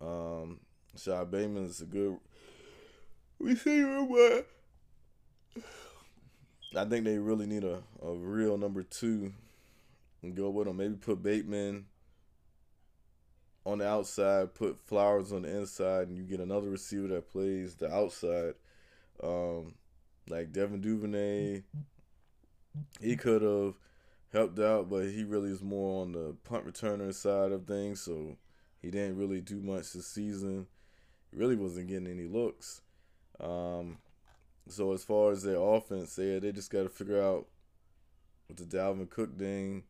Um, 0.01 0.61
Rashod 0.95 1.31
Bateman 1.31 1.67
is 1.67 1.83
a 1.83 1.85
good 1.85 2.17
receiver, 3.39 4.07
but 4.09 4.49
I 6.77 6.85
think 6.85 7.05
they 7.05 7.19
really 7.19 7.47
need 7.47 7.65
a, 7.65 7.83
a 8.03 8.15
real 8.15 8.59
number 8.59 8.83
two 8.83 9.33
and 10.23 10.35
go 10.35 10.51
with 10.51 10.69
him. 10.69 10.77
Maybe 10.77 10.95
put 10.95 11.23
Bateman 11.23 11.87
on 13.65 13.79
the 13.79 13.89
outside, 13.89 14.55
put 14.55 14.79
Flowers 14.87 15.33
on 15.33 15.43
the 15.43 15.57
inside, 15.57 16.09
and 16.09 16.17
you 16.17 16.25
get 16.25 16.41
another 16.41 16.71
receiver 16.71 17.09
that 17.09 17.31
plays 17.31 17.75
the 17.75 17.93
outside. 17.93 18.55
Um, 19.23 19.75
like 20.29 20.53
Devin 20.53 20.81
Duvernay, 20.81 21.63
he 23.01 23.17
could 23.17 23.43
have 23.43 23.75
helped 24.33 24.59
out, 24.59 24.91
but 24.91 25.07
he 25.07 25.25
really 25.25 25.51
is 25.51 25.63
more 25.63 26.03
on 26.03 26.13
the 26.13 26.37
punt 26.45 26.67
returner 26.67 27.15
side 27.15 27.53
of 27.53 27.67
things, 27.67 28.01
so 28.03 28.37
he 28.83 28.91
didn't 28.91 29.17
really 29.17 29.41
do 29.41 29.61
much 29.61 29.93
this 29.93 30.07
season. 30.07 30.67
He 31.31 31.39
really 31.39 31.57
wasn't 31.57 31.89
getting 31.89 32.07
any 32.07 32.27
looks. 32.27 32.83
Um, 33.41 33.99
so 34.69 34.93
as 34.93 35.05
far 35.05 35.33
as 35.33 35.43
their 35.43 35.61
offense, 35.61 36.19
yeah, 36.21 36.39
they 36.39 36.53
just 36.53 36.71
got 36.71 36.83
to 36.83 36.89
figure 36.89 37.23
out 37.23 37.47
with 38.49 38.57
the 38.59 38.77
Dalvin 38.77 39.09
Cook 39.09 39.39
thing 39.39 39.85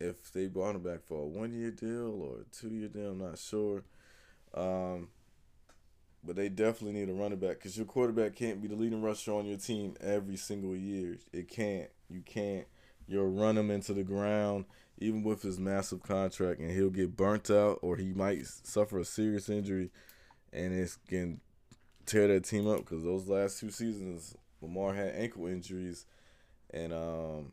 if 0.00 0.32
they 0.32 0.46
brought 0.46 0.76
him 0.76 0.82
back 0.82 1.02
for 1.04 1.22
a 1.22 1.26
one 1.26 1.52
year 1.52 1.70
deal 1.70 2.20
or 2.22 2.40
a 2.40 2.44
two 2.54 2.70
year 2.70 2.88
deal. 2.88 3.12
I'm 3.12 3.18
not 3.18 3.38
sure. 3.38 3.84
Um, 4.54 5.08
but 6.22 6.36
they 6.36 6.48
definitely 6.48 6.98
need 6.98 7.10
a 7.10 7.12
running 7.12 7.38
back 7.38 7.58
because 7.58 7.76
your 7.76 7.86
quarterback 7.86 8.34
can't 8.34 8.62
be 8.62 8.68
the 8.68 8.76
leading 8.76 9.02
rusher 9.02 9.32
on 9.32 9.46
your 9.46 9.58
team 9.58 9.94
every 10.00 10.36
single 10.36 10.74
year. 10.74 11.18
It 11.32 11.48
can't. 11.48 11.90
You 12.08 12.22
can't. 12.22 12.66
You'll 13.06 13.30
run 13.30 13.58
him 13.58 13.70
into 13.70 13.92
the 13.92 14.04
ground, 14.04 14.64
even 14.98 15.22
with 15.22 15.42
his 15.42 15.58
massive 15.58 16.02
contract, 16.02 16.60
and 16.60 16.70
he'll 16.70 16.88
get 16.88 17.16
burnt 17.16 17.50
out 17.50 17.78
or 17.82 17.96
he 17.96 18.14
might 18.14 18.46
suffer 18.46 18.98
a 18.98 19.04
serious 19.04 19.50
injury, 19.50 19.90
and 20.52 20.72
it 20.72 20.96
can 21.08 21.40
tear 22.06 22.28
that 22.28 22.44
team 22.44 22.68
up 22.68 22.78
because 22.78 23.02
those 23.02 23.28
last 23.28 23.60
two 23.60 23.70
seasons, 23.70 24.36
Lamar 24.60 24.94
had 24.94 25.14
ankle 25.14 25.46
injuries, 25.46 26.06
and 26.70 26.92
um, 26.92 27.52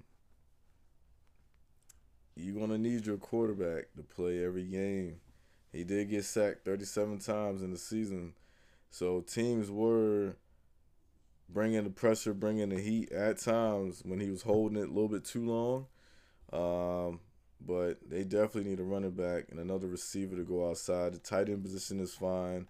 you're 2.36 2.60
gonna 2.60 2.78
need 2.78 3.06
your 3.06 3.18
quarterback 3.18 3.94
to 3.96 4.04
play 4.04 4.44
every 4.44 4.64
game. 4.66 5.20
He 5.72 5.84
did 5.84 6.10
get 6.10 6.26
sacked 6.26 6.66
37 6.66 7.20
times 7.20 7.62
in 7.62 7.72
the 7.72 7.78
season, 7.78 8.34
so 8.90 9.22
teams 9.22 9.70
were 9.72 10.36
bringing 11.50 11.84
the 11.84 11.90
pressure, 11.90 12.34
bringing 12.34 12.70
the 12.70 12.80
heat 12.80 13.12
at 13.12 13.38
times 13.38 14.02
when 14.06 14.20
he 14.20 14.30
was 14.30 14.44
holding 14.44 14.78
it 14.78 14.90
a 14.90 14.92
little 14.92 15.10
bit 15.10 15.26
too 15.26 15.46
long. 15.46 15.86
Um, 16.52 17.20
but 17.66 18.10
they 18.10 18.24
definitely 18.24 18.70
need 18.70 18.80
a 18.80 18.84
running 18.84 19.12
back 19.12 19.46
and 19.50 19.60
another 19.60 19.88
receiver 19.88 20.36
to 20.36 20.44
go 20.44 20.70
outside. 20.70 21.14
The 21.14 21.20
tight 21.20 21.50
end 21.50 21.64
position 21.64 22.00
is 22.00 22.14
fine. 22.14 22.68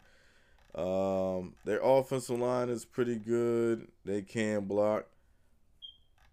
Um, 0.73 1.53
their 1.65 1.81
offensive 1.83 2.39
line 2.39 2.69
is 2.69 2.85
pretty 2.85 3.15
good. 3.15 3.87
They 4.05 4.21
can 4.21 4.61
block. 4.65 5.05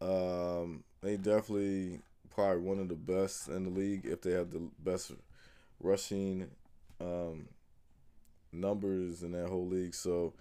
Um, 0.00 0.84
they 1.02 1.16
definitely 1.16 2.00
probably 2.34 2.62
one 2.62 2.78
of 2.78 2.88
the 2.88 2.94
best 2.94 3.48
in 3.48 3.64
the 3.64 3.70
league 3.70 4.02
if 4.04 4.22
they 4.22 4.30
have 4.30 4.50
the 4.50 4.62
best 4.78 5.12
rushing 5.80 6.48
um, 7.00 7.48
numbers 8.52 9.22
in 9.22 9.32
that 9.32 9.48
whole 9.48 9.66
league. 9.66 9.94
So 9.94 10.34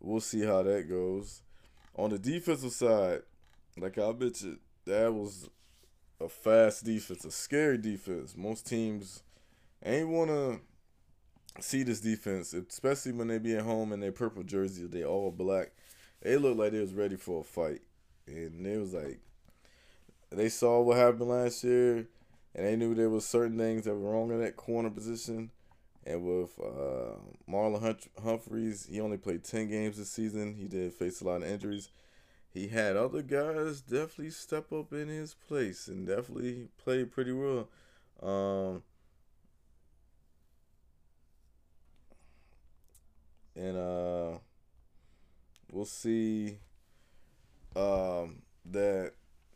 we'll 0.00 0.20
see 0.20 0.44
how 0.44 0.62
that 0.62 0.88
goes. 0.88 1.42
On 1.96 2.10
the 2.10 2.18
defensive 2.18 2.72
side, 2.72 3.22
like 3.76 3.98
I 3.98 4.12
mentioned, 4.12 4.58
that 4.86 5.12
was 5.12 5.48
a 6.20 6.28
fast 6.28 6.84
defense, 6.84 7.24
a 7.24 7.30
scary 7.30 7.78
defense. 7.78 8.34
Most 8.36 8.66
teams 8.66 9.22
ain't 9.84 10.08
want 10.08 10.30
to 10.30 10.60
see 11.60 11.82
this 11.82 12.00
defense, 12.00 12.52
especially 12.54 13.12
when 13.12 13.28
they 13.28 13.38
be 13.38 13.54
at 13.56 13.62
home 13.64 13.92
in 13.92 14.00
their 14.00 14.12
purple 14.12 14.42
jersey, 14.42 14.86
they 14.86 15.04
all 15.04 15.30
black. 15.30 15.72
They 16.22 16.36
looked 16.36 16.58
like 16.58 16.72
they 16.72 16.80
was 16.80 16.94
ready 16.94 17.16
for 17.16 17.40
a 17.40 17.44
fight, 17.44 17.82
and 18.26 18.66
it 18.66 18.78
was 18.78 18.94
like 18.94 19.20
they 20.30 20.48
saw 20.48 20.80
what 20.80 20.96
happened 20.96 21.28
last 21.28 21.62
year, 21.64 22.06
and 22.54 22.66
they 22.66 22.76
knew 22.76 22.94
there 22.94 23.10
was 23.10 23.24
certain 23.24 23.58
things 23.58 23.84
that 23.84 23.94
were 23.94 24.10
wrong 24.10 24.30
in 24.30 24.40
that 24.40 24.56
corner 24.56 24.90
position. 24.90 25.50
And 26.06 26.22
with 26.22 26.58
uh, 26.60 27.16
Marlon 27.50 27.98
Humphreys, 28.22 28.86
he 28.90 29.00
only 29.00 29.16
played 29.16 29.44
ten 29.44 29.68
games 29.68 29.96
this 29.96 30.10
season. 30.10 30.54
He 30.54 30.66
did 30.68 30.92
face 30.92 31.20
a 31.20 31.24
lot 31.24 31.42
of 31.42 31.48
injuries. 31.48 31.88
he 32.52 32.68
had 32.68 32.96
other 32.96 33.22
guys 33.22 33.80
definitely 33.80 34.30
step 34.30 34.72
up 34.72 34.92
in 34.92 35.08
his 35.08 35.34
place 35.34 35.88
and 35.88 36.06
definitely 36.06 36.68
play 36.78 37.04
pretty 37.04 37.32
well. 37.32 37.68
Um, 38.22 38.82
and 43.56 43.76
uh, 43.76 44.38
we'll 45.70 45.84
see 45.84 46.58
um, 47.76 48.42
that 48.70 49.12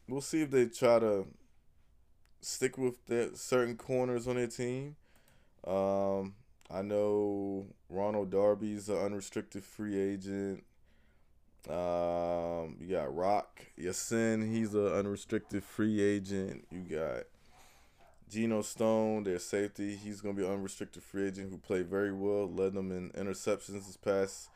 we'll 0.08 0.20
see 0.20 0.42
if 0.42 0.50
they 0.50 0.66
try 0.66 0.98
to 0.98 1.26
stick 2.40 2.78
with 2.78 3.04
that 3.06 3.36
certain 3.36 3.76
corners 3.76 4.26
on 4.26 4.36
their 4.36 4.46
team. 4.46 4.96
Um, 5.66 6.34
I 6.70 6.82
know 6.82 7.66
Ronald 7.88 8.30
Darby's 8.30 8.88
an 8.88 8.98
unrestricted 8.98 9.64
free 9.64 9.98
agent. 9.98 10.64
Um, 11.68 12.76
you 12.80 12.88
got 12.90 13.14
Rock 13.14 13.66
Ya-Sin, 13.76 14.54
he's 14.54 14.74
an 14.74 14.86
unrestricted 14.86 15.64
free 15.64 16.00
agent. 16.00 16.66
You 16.70 16.80
got 16.80 17.24
Geno 18.28 18.62
Stone, 18.62 19.24
their 19.24 19.38
safety, 19.38 19.96
he's 19.96 20.20
gonna 20.20 20.34
be 20.34 20.44
an 20.44 20.52
unrestricted 20.52 21.02
free 21.02 21.28
agent 21.28 21.50
who 21.50 21.58
played 21.58 21.86
very 21.86 22.12
well, 22.12 22.50
led 22.50 22.74
them 22.74 22.92
in 22.92 23.10
interceptions 23.10 23.86
this 23.86 23.96
past 23.96 24.50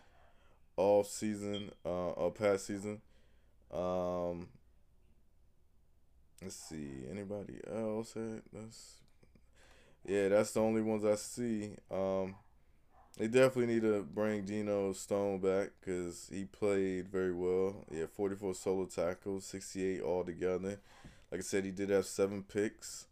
off 0.77 1.09
season, 1.09 1.71
uh, 1.85 2.11
or 2.11 2.31
past 2.31 2.67
season. 2.67 3.01
Um, 3.73 4.49
let's 6.43 6.57
see, 6.57 7.05
anybody 7.11 7.61
else? 7.71 8.15
That's 8.53 8.97
yeah, 10.05 10.29
that's 10.29 10.53
the 10.53 10.61
only 10.61 10.83
ones 10.83 11.05
I 11.05 11.15
see. 11.15 11.77
Um, 11.91 12.35
they 13.19 13.29
definitely 13.29 13.75
need 13.75 13.83
to 13.83 14.03
bring 14.03 14.47
Geno 14.47 14.93
Stone 14.95 15.41
back 15.41 15.71
because 15.81 16.29
he 16.33 16.45
played 16.45 17.09
very 17.09 17.33
well. 17.33 17.85
He 17.91 18.01
had 18.01 18.11
44 18.11 18.55
solo 18.55 18.87
tackles, 18.87 19.45
68 19.47 20.03
altogether. 20.03 20.81
Like 21.31 21.41
I 21.41 21.45
said, 21.45 21.65
he 21.65 21.71
did 21.71 21.91
have 21.91 22.07
seven 22.07 22.43
picks. 22.43 23.07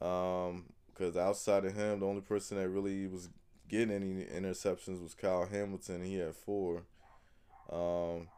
Um, 0.00 0.64
because 0.88 1.16
outside 1.16 1.64
of 1.64 1.74
him, 1.74 2.00
the 2.00 2.06
only 2.06 2.20
person 2.20 2.58
that 2.58 2.68
really 2.68 3.06
was 3.06 3.28
getting 3.68 3.94
any 3.94 4.24
interceptions 4.24 5.02
was 5.02 5.14
Kyle 5.14 5.46
Hamilton. 5.46 6.04
He 6.04 6.16
had 6.16 6.34
four. 6.34 6.84
Um, 7.70 8.28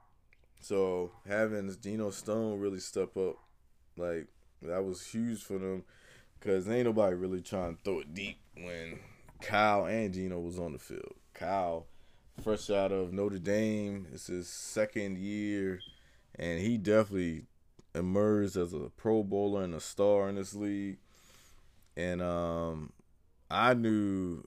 so 0.61 1.13
having 1.27 1.75
Geno 1.83 2.11
Stone 2.11 2.61
really 2.61 2.81
step 2.81 3.17
up, 3.17 3.37
like 3.97 4.29
that 4.63 4.85
was 4.85 5.05
huge 5.05 5.43
for 5.43 5.59
them 5.59 5.85
Cause 6.45 6.69
ain't 6.69 6.85
nobody 6.85 7.17
really 7.17 7.41
trying 7.41 7.75
to 7.75 7.83
throw 7.83 8.01
it 8.01 8.13
deep 8.13 8.37
when 8.55 8.99
Kyle 9.41 9.87
and 9.87 10.13
Geno 10.13 10.39
was 10.39 10.59
on 10.59 10.75
the 10.75 10.79
field. 10.79 11.15
Kyle, 11.33 11.87
fresh 12.43 12.69
out 12.69 12.93
of 12.93 13.15
Notre 13.15 13.39
Dame, 13.39 14.07
it's 14.13 14.27
his 14.27 14.47
second 14.47 15.17
year, 15.17 15.81
and 16.35 16.61
he 16.61 16.77
definitely 16.77 17.47
emerged 17.95 18.59
as 18.59 18.75
a 18.75 18.91
Pro 18.95 19.23
Bowler 19.23 19.63
and 19.63 19.75
a 19.75 19.81
star 19.81 20.29
in 20.29 20.35
this 20.35 20.55
league. 20.55 20.99
And 21.97 22.23
um, 22.23 22.93
I 23.51 23.75
knew 23.75 24.45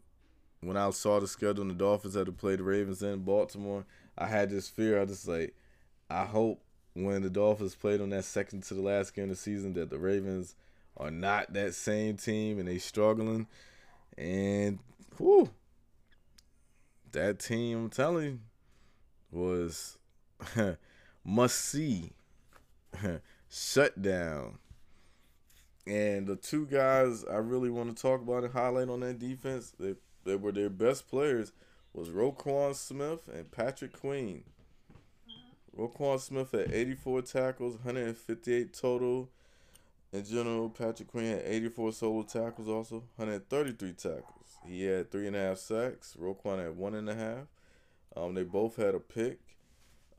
when 0.62 0.77
I 0.77 0.89
saw 0.89 1.20
the 1.20 1.27
schedule 1.27 1.62
and 1.62 1.72
the 1.72 1.75
Dolphins 1.75 2.16
had 2.16 2.25
to 2.25 2.32
play 2.32 2.56
the 2.56 2.63
Ravens 2.63 3.01
in 3.01 3.20
Baltimore, 3.20 3.86
I 4.18 4.27
had 4.27 4.50
this 4.50 4.68
fear. 4.68 5.01
I 5.01 5.06
just 5.06 5.27
like, 5.27 5.56
I 6.10 6.25
hope 6.25 6.62
when 6.94 7.22
the 7.22 7.30
Dolphins 7.30 7.75
played 7.75 8.01
on 8.01 8.10
that 8.10 8.25
second 8.25 8.63
to 8.63 8.74
the 8.74 8.82
last 8.82 9.13
game 9.13 9.25
of 9.25 9.30
the 9.32 9.36
season 9.36 9.74
that 9.74 9.89
the 9.89 10.00
Ravens– 10.00 10.56
are 11.00 11.12
not 11.12 11.54
that 11.54 11.74
same 11.74 12.18
team 12.18 12.60
and 12.60 12.68
they 12.68 12.80
struggling. 12.80 13.48
And 14.18 14.80
whew, 15.18 15.50
that 17.12 17.39
team, 17.39 17.77
I'm 17.77 17.89
telling 17.89 18.25
you, 18.25 18.39
was 19.32 19.98
must 21.24 21.62
see 21.62 22.12
shut 23.50 24.01
down. 24.01 24.58
And 25.88 26.27
the 26.27 26.36
two 26.36 26.65
guys 26.65 27.24
I 27.25 27.38
really 27.38 27.70
want 27.70 27.96
to 27.96 28.01
talk 28.01 28.22
about 28.22 28.44
and 28.44 28.53
highlight 28.53 28.89
on 28.89 29.00
that 29.01 29.20
defense, 29.20 29.74
they, 29.79 29.95
they 30.26 30.36
were 30.36 30.52
their 30.52 30.69
best 30.69 31.08
players, 31.08 31.54
was 31.93 32.10
Roquan 32.10 32.76
Smith 32.76 33.30
and 33.34 33.50
Patrick 33.50 33.97
Queen. 33.97 34.43
Roquan 35.78 36.19
Smith 36.19 36.52
had 36.52 36.71
84 36.73 37.21
tackles, 37.21 37.76
158 37.76 38.73
total, 38.73 39.30
in 40.13 40.23
general, 40.23 40.69
Patrick 40.69 41.10
Queen 41.10 41.26
had 41.26 41.43
84 41.45 41.91
solo 41.91 42.23
tackles, 42.23 42.69
also 42.69 43.04
133 43.17 43.93
tackles. 43.93 44.58
He 44.65 44.84
had 44.86 45.12
three 45.12 45.28
and 45.28 45.36
a 45.36 45.39
half 45.39 45.58
sacks. 45.58 46.15
Roquan 46.19 46.63
had 46.63 46.78
one 46.78 46.95
and 46.95 47.10
a 47.10 47.15
half. 47.15 47.47
Um, 48.15 48.34
they 48.34 48.43
both 48.43 48.78
had 48.78 48.95
a 48.95 49.00
pick. 49.00 49.39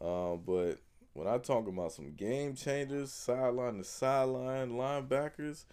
Um, 0.01 0.43
but 0.47 0.79
when 1.19 1.27
I 1.27 1.39
talk 1.39 1.67
about 1.67 1.91
some 1.91 2.13
game 2.13 2.55
changers, 2.55 3.13
sideline 3.13 3.79
to 3.79 3.85
sideline 3.85 4.71
linebackers, 4.71 5.65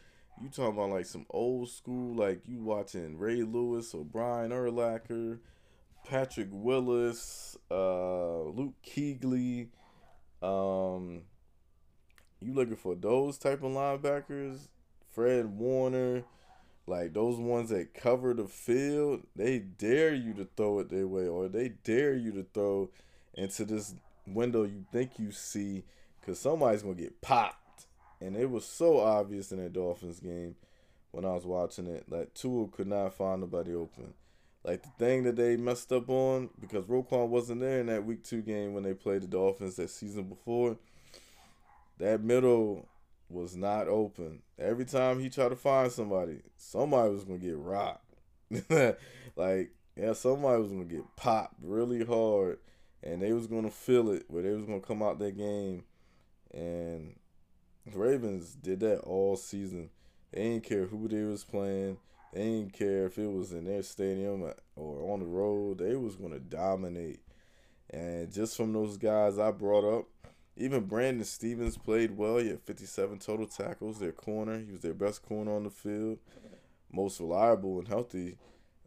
you 0.41 0.49
talking 0.49 0.73
about 0.73 0.89
like 0.89 1.05
some 1.05 1.27
old 1.29 1.69
school, 1.69 2.15
like 2.15 2.41
you 2.47 2.63
watching 2.63 3.19
Ray 3.19 3.43
Lewis 3.43 3.93
or 3.93 4.03
Brian 4.03 4.49
Urlacher, 4.49 5.37
Patrick 6.03 6.47
Willis, 6.49 7.55
uh, 7.69 8.41
Luke 8.41 8.73
Kuechly, 8.83 9.67
um, 10.41 11.21
you 12.41 12.51
looking 12.51 12.75
for 12.75 12.95
those 12.95 13.37
type 13.37 13.61
of 13.61 13.71
linebackers, 13.71 14.67
Fred 15.11 15.45
Warner, 15.45 16.23
like 16.87 17.13
those 17.13 17.37
ones 17.37 17.69
that 17.69 17.93
cover 17.93 18.33
the 18.33 18.47
field, 18.47 19.21
they 19.35 19.59
dare 19.59 20.15
you 20.15 20.33
to 20.33 20.47
throw 20.57 20.79
it 20.79 20.89
their 20.89 21.07
way, 21.07 21.27
or 21.27 21.47
they 21.49 21.69
dare 21.83 22.15
you 22.15 22.31
to 22.31 22.47
throw 22.51 22.89
into 23.35 23.63
this 23.63 23.93
window 24.27 24.63
you 24.63 24.85
think 24.91 25.19
you 25.19 25.31
see, 25.31 25.83
because 26.19 26.39
somebody's 26.39 26.83
gonna 26.83 26.95
get 26.95 27.21
popped. 27.21 27.85
And 28.21 28.35
it 28.35 28.49
was 28.49 28.65
so 28.65 28.99
obvious 28.99 29.51
in 29.51 29.61
that 29.61 29.73
Dolphins 29.73 30.19
game 30.19 30.55
when 31.11 31.25
I 31.25 31.33
was 31.33 31.45
watching 31.45 31.87
it 31.87 32.09
that 32.09 32.35
Tua 32.35 32.67
could 32.67 32.87
not 32.87 33.13
find 33.13 33.41
nobody 33.41 33.73
open. 33.73 34.13
Like 34.63 34.81
the 34.81 34.89
thing 34.97 35.23
that 35.23 35.35
they 35.35 35.57
messed 35.57 35.91
up 35.91 36.09
on 36.09 36.49
because 36.59 36.85
Roquan 36.85 37.27
wasn't 37.27 37.61
there 37.61 37.79
in 37.79 37.85
that 37.87 38.05
week 38.05 38.23
two 38.23 38.41
game 38.41 38.73
when 38.73 38.83
they 38.83 38.93
played 38.93 39.21
the 39.21 39.27
Dolphins 39.27 39.75
that 39.75 39.89
season 39.89 40.23
before 40.23 40.77
that 41.99 42.23
middle 42.23 42.87
was 43.29 43.55
not 43.55 43.87
open. 43.87 44.41
Every 44.57 44.85
time 44.85 45.19
he 45.19 45.29
tried 45.29 45.49
to 45.49 45.55
find 45.55 45.91
somebody, 45.91 46.39
somebody 46.57 47.11
was 47.11 47.23
gonna 47.23 47.39
get 47.39 47.57
rocked. 47.57 48.15
like, 49.35 49.71
yeah, 49.95 50.13
somebody 50.13 50.61
was 50.61 50.71
gonna 50.71 50.85
get 50.85 51.15
popped 51.15 51.55
really 51.61 52.03
hard, 52.03 52.59
and 53.05 53.21
they 53.21 53.31
was 53.31 53.47
gonna 53.47 53.71
feel 53.71 54.09
it. 54.09 54.25
Where 54.27 54.43
they 54.43 54.51
was 54.51 54.65
gonna 54.65 54.81
come 54.81 55.03
out 55.03 55.19
that 55.19 55.37
game, 55.37 55.83
and 56.53 57.15
the 57.85 57.97
Ravens 57.97 58.55
did 58.55 58.79
that 58.81 58.99
all 59.01 59.35
season. 59.35 59.89
They 60.31 60.43
didn't 60.43 60.63
care 60.63 60.85
who 60.85 61.07
they 61.07 61.23
was 61.23 61.43
playing. 61.43 61.97
They 62.33 62.41
didn't 62.41 62.73
care 62.73 63.05
if 63.05 63.17
it 63.17 63.31
was 63.31 63.53
in 63.53 63.65
their 63.65 63.83
stadium 63.83 64.51
or 64.75 65.13
on 65.13 65.19
the 65.19 65.25
road. 65.25 65.77
They 65.77 65.95
was 65.95 66.15
gonna 66.15 66.39
dominate. 66.39 67.21
And 67.91 68.31
just 68.31 68.57
from 68.57 68.73
those 68.73 68.97
guys 68.97 69.37
I 69.39 69.51
brought 69.51 69.85
up, 69.85 70.07
even 70.57 70.85
Brandon 70.85 71.23
Stephens 71.23 71.77
played 71.77 72.17
well. 72.17 72.37
He 72.37 72.49
had 72.49 72.61
57 72.61 73.19
total 73.19 73.45
tackles. 73.45 73.99
Their 73.99 74.11
corner, 74.11 74.59
he 74.59 74.71
was 74.71 74.81
their 74.81 74.93
best 74.93 75.21
corner 75.21 75.55
on 75.55 75.63
the 75.63 75.69
field, 75.69 76.17
most 76.91 77.19
reliable 77.19 77.79
and 77.79 77.87
healthy. 77.87 78.37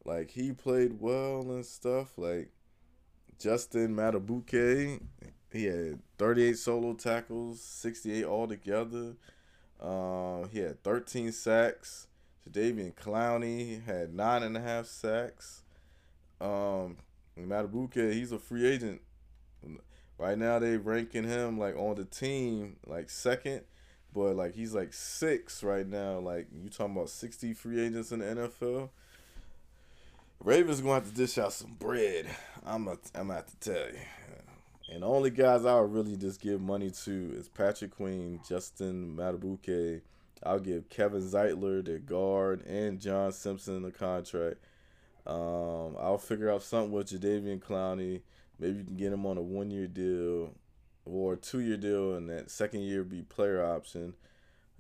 Like 0.05 0.31
he 0.31 0.53
played 0.53 1.01
well 1.01 1.43
and 1.43 1.65
stuff. 1.65 2.19
Like 2.19 2.51
Justin 3.39 3.95
Madubuike, 3.95 5.01
he 5.53 5.65
had 5.65 6.01
38 6.19 6.59
solo 6.59 6.95
tackles, 6.95 7.61
68 7.61 8.25
altogether. 8.25 9.15
Uh, 9.81 10.45
he 10.49 10.59
had 10.59 10.83
13 10.83 11.33
sacks. 11.33 12.07
Jadeveon 12.51 12.95
Clowney 12.95 13.85
had 13.85 14.15
nine 14.15 14.43
and 14.43 14.57
a 14.57 14.61
half 14.61 14.87
sacks. 14.87 15.63
Um, 16.41 16.97
Madubuike, 17.39 18.13
he's 18.13 18.33
a 18.33 18.39
free 18.39 18.67
agent 18.67 19.01
Right 20.19 20.37
now 20.37 20.59
They're 20.59 20.81
ranking 20.81 21.25
him 21.25 21.59
like 21.59 21.77
on 21.77 21.95
the 21.95 22.05
team 22.05 22.77
like 22.87 23.09
second, 23.09 23.63
but 24.13 24.35
like 24.35 24.55
he's 24.55 24.75
like 24.75 24.93
six 24.93 25.63
right 25.63 25.87
now. 25.87 26.19
Like 26.19 26.49
you 26.53 26.69
talking 26.69 26.97
about 26.97 27.09
sixty 27.09 27.55
free 27.55 27.81
agents 27.81 28.11
in 28.11 28.19
the 28.19 28.27
NFL. 28.27 28.91
Ravens 30.45 30.81
gonna 30.81 30.95
have 30.95 31.09
to 31.09 31.15
dish 31.15 31.37
out 31.39 31.53
some 31.53 31.75
bread. 31.79 32.27
I'm 32.65 32.87
a, 32.87 32.93
I'm 33.15 33.27
gonna 33.27 33.35
have 33.35 33.47
to 33.47 33.57
tell 33.57 33.89
you. 33.89 33.99
And 34.91 35.03
the 35.03 35.07
only 35.07 35.31
guys 35.31 35.67
I 35.67 35.79
would 35.81 35.93
really 35.93 36.17
just 36.17 36.41
give 36.41 36.61
money 36.61 36.91
to 37.05 37.33
is 37.37 37.49
Patrick 37.49 37.97
Queen, 37.97 38.41
Justin 38.49 39.17
Madubuike. 39.17 40.01
I'll 40.45 40.61
give 40.61 40.89
Kevin 40.89 41.21
Zeitler, 41.23 41.85
the 41.85 41.99
guard, 41.99 42.65
and 42.67 43.01
John 43.01 43.33
Simpson 43.33 43.83
the 43.83 43.91
contract. 43.91 44.65
Um, 45.27 45.97
I'll 46.01 46.19
figure 46.19 46.51
out 46.51 46.63
something 46.63 46.93
with 46.93 47.09
Jadeveon 47.09 47.61
Clowney. 47.61 48.23
Maybe 48.59 48.79
you 48.79 48.85
can 48.85 48.97
get 48.97 49.13
him 49.13 49.27
on 49.27 49.37
a 49.37 49.43
one 49.43 49.71
year 49.71 49.89
deal 49.89 50.55
or 51.05 51.35
a 51.35 51.37
two 51.37 51.61
year 51.61 51.77
deal, 51.77 52.15
and 52.15 52.31
that 52.31 52.51
second 52.51 52.81
year 52.81 53.03
be 53.03 53.23
player 53.23 53.63
option. 53.65 54.15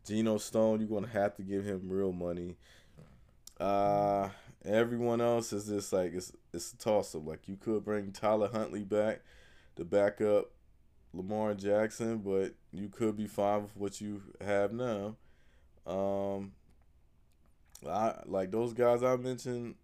Geno 0.06 0.38
Stone, 0.38 0.80
you're 0.80 0.88
gonna 0.88 1.12
have 1.12 1.36
to 1.36 1.42
give 1.42 1.64
him 1.64 1.88
real 1.88 2.12
money. 2.12 2.56
Uh, 3.60 4.28
everyone 4.68 5.20
else 5.20 5.52
is 5.52 5.66
just 5.66 5.92
like 5.92 6.12
it's 6.14 6.32
it's 6.52 6.72
a 6.72 6.78
toss 6.78 7.14
up. 7.14 7.26
Like 7.26 7.48
you 7.48 7.56
could 7.56 7.84
bring 7.84 8.12
Tyler 8.12 8.48
Huntley 8.52 8.84
back 8.84 9.20
to 9.76 9.84
back 9.84 10.20
up 10.20 10.50
Lamar 11.12 11.54
Jackson, 11.54 12.18
but 12.18 12.54
you 12.72 12.88
could 12.88 13.16
be 13.16 13.26
fine 13.26 13.62
with 13.62 13.76
what 13.76 14.00
you 14.00 14.22
have 14.40 14.72
now. 14.72 15.16
Um, 15.86 16.52
I 17.88 18.20
like 18.26 18.50
those 18.50 18.72
guys 18.72 19.02
I 19.02 19.16
mentioned. 19.16 19.76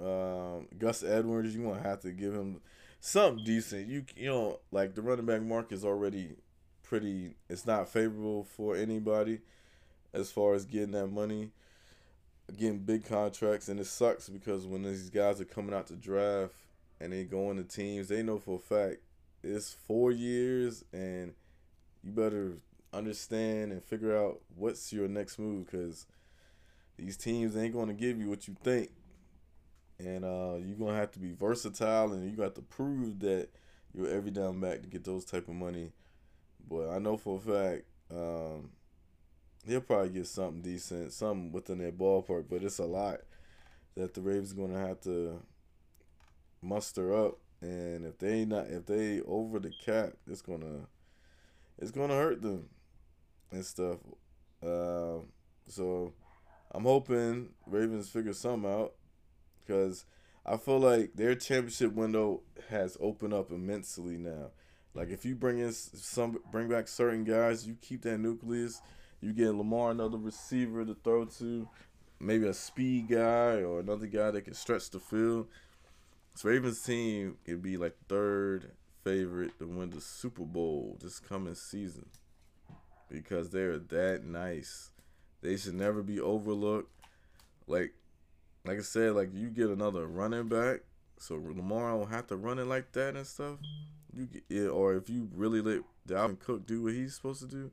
Um, 0.00 0.68
Gus 0.76 1.02
Edwards, 1.02 1.54
you 1.54 1.62
gonna 1.62 1.80
have 1.80 2.00
to 2.00 2.10
give 2.10 2.34
him 2.34 2.60
something 3.00 3.44
decent. 3.44 3.88
You 3.88 4.04
you 4.16 4.28
know 4.28 4.60
like 4.70 4.94
the 4.94 5.02
running 5.02 5.26
back 5.26 5.42
market 5.42 5.74
is 5.74 5.84
already 5.84 6.36
pretty. 6.82 7.36
It's 7.48 7.66
not 7.66 7.88
favorable 7.88 8.44
for 8.44 8.76
anybody 8.76 9.40
as 10.12 10.30
far 10.30 10.54
as 10.54 10.64
getting 10.64 10.92
that 10.92 11.08
money, 11.08 11.50
getting 12.56 12.78
big 12.78 13.04
contracts, 13.04 13.68
and 13.68 13.80
it 13.80 13.86
sucks 13.86 14.28
because 14.28 14.66
when 14.66 14.82
these 14.82 15.10
guys 15.10 15.40
are 15.40 15.46
coming 15.46 15.74
out 15.74 15.86
to 15.88 15.96
draft 15.96 16.54
and 17.00 17.12
they 17.12 17.24
go 17.24 17.50
into 17.50 17.64
teams, 17.64 18.08
they 18.08 18.22
know 18.22 18.38
for 18.38 18.56
a 18.56 18.58
fact 18.58 19.00
it's 19.42 19.72
four 19.86 20.10
years 20.10 20.84
and 20.92 21.34
you 22.02 22.12
better 22.12 22.58
understand 22.92 23.72
and 23.72 23.82
figure 23.82 24.16
out 24.16 24.40
what's 24.56 24.92
your 24.92 25.08
next 25.08 25.38
move 25.38 25.66
because 25.70 26.06
these 26.96 27.16
teams 27.16 27.56
ain't 27.56 27.74
going 27.74 27.88
to 27.88 27.94
give 27.94 28.18
you 28.18 28.28
what 28.28 28.48
you 28.48 28.56
think. 28.62 28.90
And 29.98 30.24
uh, 30.24 30.56
you're 30.58 30.76
gonna 30.76 30.96
have 30.96 31.12
to 31.12 31.20
be 31.20 31.32
versatile 31.32 32.12
and 32.12 32.28
you 32.28 32.36
got 32.36 32.56
to 32.56 32.62
prove 32.62 33.20
that 33.20 33.48
you're 33.94 34.08
every 34.08 34.32
down 34.32 34.58
back 34.60 34.82
to 34.82 34.88
get 34.88 35.04
those 35.04 35.24
type 35.24 35.48
of 35.48 35.54
money. 35.54 35.92
But 36.68 36.88
i 36.88 36.98
know 36.98 37.16
for 37.16 37.38
a 37.38 37.40
fact 37.40 37.84
um, 38.10 38.70
he'll 39.66 39.80
probably 39.80 40.10
get 40.10 40.26
something 40.26 40.62
decent 40.62 41.12
something 41.12 41.52
within 41.52 41.78
their 41.78 41.92
ballpark 41.92 42.44
but 42.48 42.62
it's 42.62 42.78
a 42.78 42.84
lot 42.84 43.20
that 43.96 44.14
the 44.14 44.20
ravens 44.20 44.52
gonna 44.52 44.78
have 44.78 45.00
to 45.00 45.40
muster 46.62 47.14
up 47.14 47.38
and 47.64 48.04
if 48.04 48.18
they 48.18 48.44
not 48.44 48.66
if 48.68 48.84
they 48.84 49.22
over 49.22 49.58
the 49.58 49.70
cap, 49.70 50.12
it's 50.26 50.42
gonna 50.42 50.86
it's 51.78 51.90
gonna 51.90 52.14
hurt 52.14 52.42
them 52.42 52.68
and 53.50 53.64
stuff. 53.64 53.98
Uh, 54.62 55.20
so 55.66 56.12
I'm 56.72 56.84
hoping 56.84 57.50
Ravens 57.66 58.10
figure 58.10 58.34
something 58.34 58.70
out 58.70 58.92
because 59.60 60.04
I 60.44 60.58
feel 60.58 60.78
like 60.78 61.14
their 61.14 61.34
championship 61.34 61.94
window 61.94 62.42
has 62.68 62.98
opened 63.00 63.32
up 63.32 63.50
immensely 63.50 64.18
now. 64.18 64.50
Like 64.92 65.08
if 65.08 65.24
you 65.24 65.34
bring 65.34 65.58
in 65.58 65.72
some 65.72 66.38
bring 66.52 66.68
back 66.68 66.86
certain 66.86 67.24
guys, 67.24 67.66
you 67.66 67.76
keep 67.80 68.02
that 68.02 68.18
nucleus. 68.18 68.82
You 69.24 69.32
get 69.32 69.54
Lamar 69.54 69.90
another 69.90 70.18
receiver 70.18 70.84
to 70.84 70.94
throw 71.02 71.24
to, 71.24 71.66
maybe 72.20 72.46
a 72.46 72.52
speed 72.52 73.08
guy 73.08 73.62
or 73.62 73.80
another 73.80 74.06
guy 74.06 74.30
that 74.30 74.42
can 74.42 74.52
stretch 74.52 74.90
the 74.90 75.00
field. 75.00 75.46
So 76.34 76.50
Ravens 76.50 76.82
team 76.82 77.38
could 77.46 77.62
be 77.62 77.78
like 77.78 77.96
third 78.06 78.72
favorite 79.02 79.58
to 79.60 79.66
win 79.66 79.88
the 79.88 80.02
Super 80.02 80.44
Bowl 80.44 80.98
this 81.00 81.20
coming 81.20 81.54
season 81.54 82.04
because 83.08 83.48
they're 83.48 83.78
that 83.78 84.24
nice. 84.26 84.90
They 85.40 85.56
should 85.56 85.74
never 85.74 86.02
be 86.02 86.20
overlooked. 86.20 86.92
Like, 87.66 87.94
like 88.66 88.76
I 88.76 88.82
said, 88.82 89.14
like 89.14 89.30
you 89.32 89.48
get 89.48 89.70
another 89.70 90.06
running 90.06 90.48
back, 90.48 90.80
so 91.18 91.36
Lamar 91.36 91.96
won't 91.96 92.10
have 92.10 92.26
to 92.26 92.36
run 92.36 92.58
it 92.58 92.66
like 92.66 92.92
that 92.92 93.16
and 93.16 93.26
stuff. 93.26 93.56
You 94.14 94.26
get, 94.26 94.42
yeah, 94.50 94.66
or 94.66 94.96
if 94.96 95.08
you 95.08 95.30
really 95.34 95.62
let 95.62 95.80
Dalvin 96.06 96.38
Cook 96.38 96.66
do 96.66 96.82
what 96.82 96.92
he's 96.92 97.14
supposed 97.14 97.40
to 97.40 97.46
do, 97.46 97.70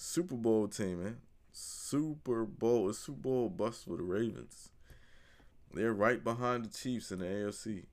Super 0.00 0.36
Bowl 0.36 0.68
team, 0.68 1.02
man. 1.02 1.16
Super 1.50 2.44
Bowl, 2.44 2.88
a 2.88 2.94
Super 2.94 3.18
Bowl 3.18 3.48
bust 3.48 3.84
for 3.84 3.96
the 3.96 4.04
Ravens. 4.04 4.70
They're 5.74 5.92
right 5.92 6.22
behind 6.22 6.64
the 6.64 6.68
Chiefs 6.68 7.10
in 7.10 7.18
the 7.18 7.24
AFC. 7.24 7.86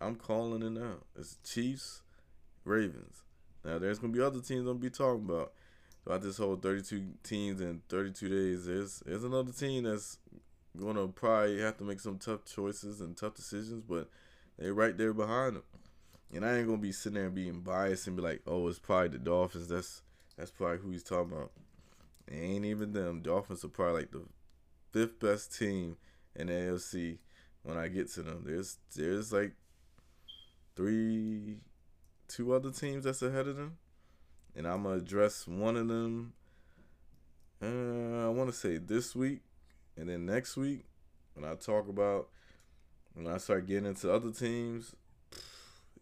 I'm 0.00 0.14
calling 0.14 0.62
it 0.62 0.70
now. 0.70 0.98
It's 1.18 1.38
Chiefs, 1.42 2.02
Ravens. 2.64 3.24
Now 3.64 3.80
there's 3.80 3.98
gonna 3.98 4.12
be 4.12 4.20
other 4.20 4.38
teams 4.38 4.60
I'm 4.60 4.66
gonna 4.66 4.78
be 4.78 4.90
talking 4.90 5.24
about 5.24 5.52
throughout 6.04 6.22
this 6.22 6.36
whole 6.36 6.54
32 6.54 7.14
teams 7.24 7.60
in 7.60 7.82
32 7.88 8.28
days. 8.28 8.66
There's 8.66 9.00
there's 9.00 9.24
another 9.24 9.50
team 9.50 9.82
that's 9.82 10.18
gonna 10.78 11.08
probably 11.08 11.60
have 11.62 11.78
to 11.78 11.84
make 11.84 11.98
some 11.98 12.18
tough 12.18 12.44
choices 12.44 13.00
and 13.00 13.16
tough 13.16 13.34
decisions, 13.34 13.82
but 13.82 14.08
they're 14.56 14.72
right 14.72 14.96
there 14.96 15.12
behind 15.12 15.56
them. 15.56 15.64
And 16.32 16.46
I 16.46 16.58
ain't 16.58 16.68
gonna 16.68 16.78
be 16.78 16.92
sitting 16.92 17.20
there 17.20 17.28
being 17.28 17.62
biased 17.62 18.06
and 18.06 18.14
be 18.14 18.22
like, 18.22 18.42
oh, 18.46 18.68
it's 18.68 18.78
probably 18.78 19.08
the 19.08 19.18
Dolphins. 19.18 19.66
That's 19.66 20.02
that's 20.40 20.50
probably 20.50 20.78
who 20.78 20.90
he's 20.90 21.02
talking 21.02 21.32
about. 21.32 21.52
It 22.26 22.34
ain't 22.34 22.64
even 22.64 22.92
them. 22.92 23.20
Dolphins 23.20 23.62
are 23.62 23.68
probably 23.68 24.00
like 24.00 24.10
the 24.10 24.24
fifth 24.90 25.20
best 25.20 25.56
team 25.56 25.98
in 26.34 26.46
the 26.46 26.54
AFC 26.54 27.18
when 27.62 27.76
I 27.76 27.88
get 27.88 28.10
to 28.12 28.22
them. 28.22 28.44
There's 28.46 28.78
there's 28.96 29.34
like 29.34 29.52
three, 30.74 31.58
two 32.26 32.54
other 32.54 32.70
teams 32.70 33.04
that's 33.04 33.20
ahead 33.20 33.48
of 33.48 33.56
them, 33.56 33.76
and 34.56 34.66
I'm 34.66 34.84
gonna 34.84 34.96
address 34.96 35.46
one 35.46 35.76
of 35.76 35.88
them. 35.88 36.32
Uh, 37.62 38.26
I 38.26 38.30
want 38.30 38.48
to 38.48 38.56
say 38.56 38.78
this 38.78 39.14
week, 39.14 39.40
and 39.98 40.08
then 40.08 40.24
next 40.24 40.56
week 40.56 40.86
when 41.34 41.44
I 41.44 41.54
talk 41.54 41.86
about 41.86 42.28
when 43.12 43.26
I 43.26 43.36
start 43.36 43.66
getting 43.66 43.84
into 43.84 44.10
other 44.10 44.30
teams, 44.30 44.96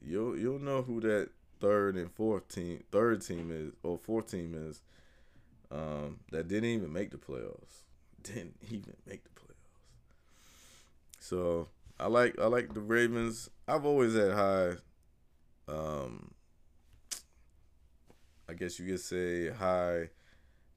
you'll 0.00 0.38
you'll 0.38 0.60
know 0.60 0.82
who 0.82 1.00
that 1.00 1.30
third 1.60 1.96
and 1.96 2.10
fourth 2.12 2.48
team, 2.48 2.84
third 2.90 3.22
team 3.22 3.50
is 3.52 3.72
or 3.82 3.98
fourth 3.98 4.30
team 4.30 4.54
is. 4.54 4.80
Um, 5.70 6.20
that 6.30 6.48
didn't 6.48 6.70
even 6.70 6.92
make 6.92 7.10
the 7.10 7.18
playoffs. 7.18 7.82
Didn't 8.22 8.56
even 8.70 8.96
make 9.06 9.22
the 9.24 9.30
playoffs. 9.30 9.78
so 11.20 11.68
I 12.00 12.06
like 12.06 12.38
I 12.38 12.46
like 12.46 12.74
the 12.74 12.80
Ravens. 12.80 13.50
I've 13.66 13.84
always 13.84 14.14
had 14.14 14.32
high, 14.32 14.72
um, 15.68 16.30
I 18.48 18.54
guess 18.54 18.78
you 18.78 18.86
could 18.86 19.00
say 19.00 19.50
high 19.50 20.10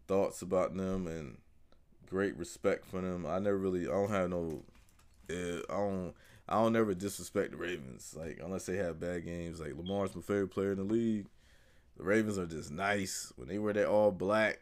thoughts 0.07 0.41
about 0.41 0.75
them 0.75 1.07
and 1.07 1.37
great 2.09 2.35
respect 2.37 2.85
for 2.85 3.01
them. 3.01 3.25
I 3.25 3.39
never 3.39 3.57
really 3.57 3.87
I 3.87 3.91
don't 3.91 4.09
have 4.09 4.29
no, 4.29 4.63
uh, 5.29 5.59
I 5.69 5.77
don't 5.77 6.13
I 6.51 6.55
don't 6.55 6.75
ever 6.75 6.93
disrespect 6.93 7.51
the 7.51 7.57
Ravens 7.57 8.13
like 8.17 8.39
unless 8.43 8.65
they 8.65 8.75
have 8.75 8.99
bad 8.99 9.25
games. 9.25 9.61
Like 9.61 9.77
Lamar's 9.77 10.13
my 10.13 10.21
favorite 10.21 10.49
player 10.49 10.73
in 10.73 10.79
the 10.79 10.83
league. 10.83 11.27
The 11.97 12.03
Ravens 12.03 12.37
are 12.37 12.45
just 12.45 12.71
nice 12.71 13.31
when 13.37 13.47
they 13.47 13.57
wear 13.57 13.73
that 13.73 13.87
all 13.87 14.11
black. 14.11 14.59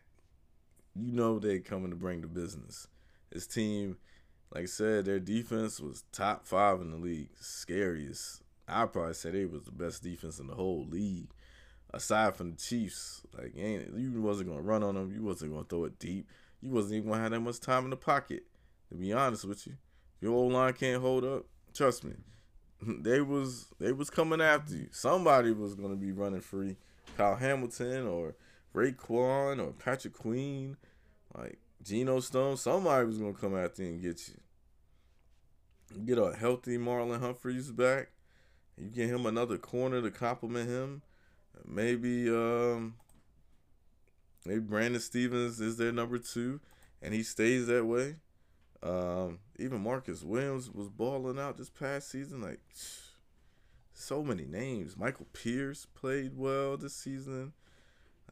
You 0.96 1.12
know 1.12 1.40
they 1.40 1.60
coming 1.60 1.90
to 1.90 1.96
bring 1.96 2.22
the 2.22 2.28
business. 2.28 2.88
This 3.32 3.48
team 3.48 3.98
like 4.54 4.64
I 4.64 4.68
said, 4.68 5.06
their 5.06 5.20
defense 5.20 5.80
was 5.80 6.04
top 6.12 6.46
five 6.46 6.82
in 6.82 6.92
the 6.92 6.98
league. 6.98 7.30
Scariest. 7.40 8.42
I 8.68 8.86
probably 8.86 9.14
say 9.14 9.32
they 9.32 9.46
was 9.46 9.64
the 9.64 9.72
best 9.72 10.04
defense 10.04 10.40
in 10.40 10.48
the 10.48 10.56
whole 10.56 10.86
league. 10.88 11.30
Aside 11.92 12.36
from 12.36 12.52
the 12.52 12.58
Chiefs, 12.58 13.24
like 13.36 13.56
you 13.56 14.22
wasn't 14.22 14.50
gonna 14.50 14.62
run 14.62 14.84
on 14.84 14.94
them, 14.94 15.12
you 15.12 15.24
wasn't 15.24 15.54
gonna 15.54 15.66
throw 15.66 15.86
it 15.86 15.98
deep, 15.98 16.28
you 16.62 16.70
wasn't 16.70 16.94
even 16.96 17.10
gonna 17.10 17.22
have 17.22 17.32
that 17.32 17.40
much 17.40 17.60
time 17.60 17.86
in 17.86 17.90
the 17.90 17.98
pocket. 17.98 18.44
To 18.90 18.96
be 18.96 19.12
honest 19.12 19.46
with 19.46 19.66
you, 19.66 19.74
your 20.22 20.34
old 20.34 20.54
line 20.54 20.74
can't 20.74 21.02
hold 21.02 21.24
up. 21.24 21.46
Trust 21.80 22.04
me, 22.04 22.12
they 22.82 23.22
was 23.22 23.68
they 23.80 23.94
was 23.94 24.10
coming 24.10 24.42
after 24.42 24.76
you. 24.76 24.90
Somebody 24.92 25.54
was 25.54 25.76
gonna 25.76 25.96
be 25.96 26.12
running 26.12 26.42
free. 26.42 26.76
Kyle 27.16 27.38
Hamilton 27.38 28.06
or 28.06 28.36
Roquan 28.76 29.66
or 29.66 29.72
Patrick 29.72 30.14
Queen, 30.14 30.76
like 31.34 31.58
Geno 31.82 32.20
Stone, 32.20 32.58
somebody 32.58 33.06
was 33.06 33.18
gonna 33.18 33.32
come 33.32 33.58
after 33.58 33.84
there 33.84 33.94
and 33.94 34.02
get 34.02 34.28
you. 34.28 34.34
You 35.96 36.02
get 36.02 36.18
a 36.18 36.36
healthy 36.36 36.78
Marlon 36.78 37.22
Humphreys 37.22 37.72
back. 37.72 38.10
You 38.76 38.90
get 38.90 39.08
him 39.08 39.26
another 39.26 39.58
corner 39.58 40.02
to 40.02 40.12
complement 40.12 40.70
him. 40.70 41.02
Maybe 41.66 42.28
um 42.28 42.96
maybe 44.44 44.60
Brandon 44.60 45.00
Stephens 45.00 45.62
is 45.62 45.78
their 45.78 45.94
number 45.94 46.18
two 46.18 46.60
and 47.02 47.14
he 47.14 47.24
stays 47.24 47.68
that 47.68 47.86
way. 47.86 48.18
Um, 48.84 49.40
even 49.60 49.82
Marcus 49.82 50.24
Williams 50.24 50.70
was 50.72 50.90
balling 50.90 51.40
out 51.40 51.58
this 51.58 51.70
past 51.70 52.10
season. 52.10 52.42
Like 52.42 52.60
so 53.94 54.24
many 54.24 54.46
names. 54.46 54.98
Michael 54.98 55.28
Pierce 55.34 55.86
played 55.86 56.38
well 56.38 56.78
this 56.78 56.96
season. 56.96 57.54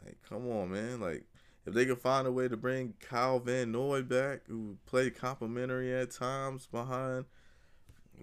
Like, 0.03 0.17
come 0.27 0.49
on, 0.49 0.71
man. 0.71 0.99
Like 0.99 1.23
if 1.65 1.73
they 1.73 1.85
could 1.85 1.99
find 1.99 2.25
a 2.27 2.31
way 2.31 2.47
to 2.47 2.55
bring 2.57 2.93
Kyle 3.01 3.39
Van 3.39 3.71
Noy 3.71 4.01
back, 4.01 4.41
who 4.47 4.77
played 4.85 5.17
complimentary 5.17 5.93
at 5.93 6.11
times 6.11 6.67
behind 6.67 7.25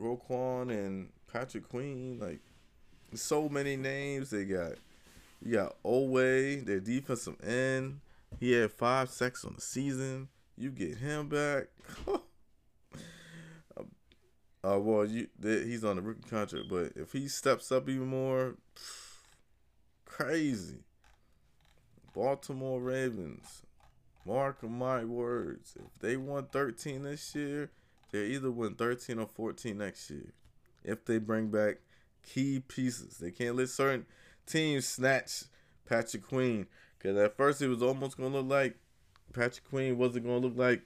Roquan 0.00 0.70
and 0.70 1.10
Patrick 1.30 1.68
Queen, 1.68 2.18
like 2.18 2.40
so 3.14 3.48
many 3.48 3.76
names 3.76 4.30
they 4.30 4.44
got. 4.44 4.72
You 5.42 5.52
got 5.52 5.82
Oweh, 5.82 6.64
their 6.64 6.80
defensive 6.80 7.36
end. 7.44 8.00
He 8.40 8.52
had 8.52 8.72
five 8.72 9.10
sacks 9.10 9.44
on 9.44 9.54
the 9.56 9.60
season. 9.60 10.28
You 10.56 10.70
get 10.70 10.96
him 10.96 11.28
back. 11.28 11.64
uh, 14.64 14.78
well, 14.78 15.04
you 15.04 15.28
he's 15.42 15.84
on 15.84 15.96
the 15.96 16.02
rookie 16.02 16.28
contract, 16.28 16.68
but 16.68 16.92
if 16.96 17.12
he 17.12 17.28
steps 17.28 17.70
up 17.70 17.88
even 17.88 18.06
more, 18.06 18.56
crazy. 20.06 20.84
Baltimore 22.14 22.80
Ravens. 22.80 23.62
Mark 24.24 24.62
my 24.62 25.04
words. 25.04 25.76
If 25.76 26.00
they 26.00 26.16
won 26.16 26.46
13 26.46 27.02
this 27.02 27.34
year, 27.34 27.70
they 28.10 28.26
either 28.26 28.50
win 28.50 28.74
13 28.74 29.18
or 29.18 29.26
14 29.26 29.76
next 29.76 30.08
year. 30.10 30.32
If 30.82 31.04
they 31.04 31.18
bring 31.18 31.48
back 31.48 31.78
key 32.22 32.60
pieces, 32.60 33.18
they 33.18 33.32
can't 33.32 33.56
let 33.56 33.68
certain 33.68 34.06
teams 34.46 34.86
snatch 34.86 35.44
Patrick 35.86 36.26
Queen. 36.26 36.66
Because 36.96 37.18
at 37.18 37.36
first 37.36 37.60
it 37.60 37.68
was 37.68 37.82
almost 37.82 38.16
going 38.16 38.32
to 38.32 38.38
look 38.38 38.48
like 38.48 38.76
Patrick 39.34 39.68
Queen 39.68 39.98
wasn't 39.98 40.24
going 40.24 40.40
to 40.40 40.48
look 40.48 40.56
like 40.56 40.82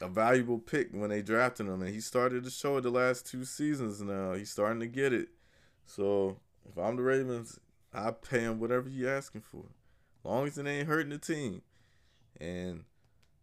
a 0.00 0.08
valuable 0.08 0.58
pick 0.58 0.88
when 0.92 1.10
they 1.10 1.22
drafted 1.22 1.66
him. 1.66 1.82
And 1.82 1.94
he 1.94 2.00
started 2.00 2.44
to 2.44 2.50
show 2.50 2.76
it 2.76 2.82
the 2.82 2.90
last 2.90 3.26
two 3.26 3.44
seasons 3.44 4.00
now. 4.00 4.32
He's 4.32 4.50
starting 4.50 4.80
to 4.80 4.86
get 4.86 5.12
it. 5.12 5.28
So 5.84 6.38
if 6.68 6.78
I'm 6.78 6.96
the 6.96 7.02
Ravens, 7.02 7.58
I 7.92 8.10
pay 8.10 8.40
him 8.40 8.58
whatever 8.58 8.88
he 8.88 9.06
asking 9.06 9.42
for. 9.42 9.64
Long 10.24 10.46
as 10.46 10.58
it 10.58 10.66
ain't 10.66 10.88
hurting 10.88 11.10
the 11.10 11.18
team. 11.18 11.62
And 12.40 12.84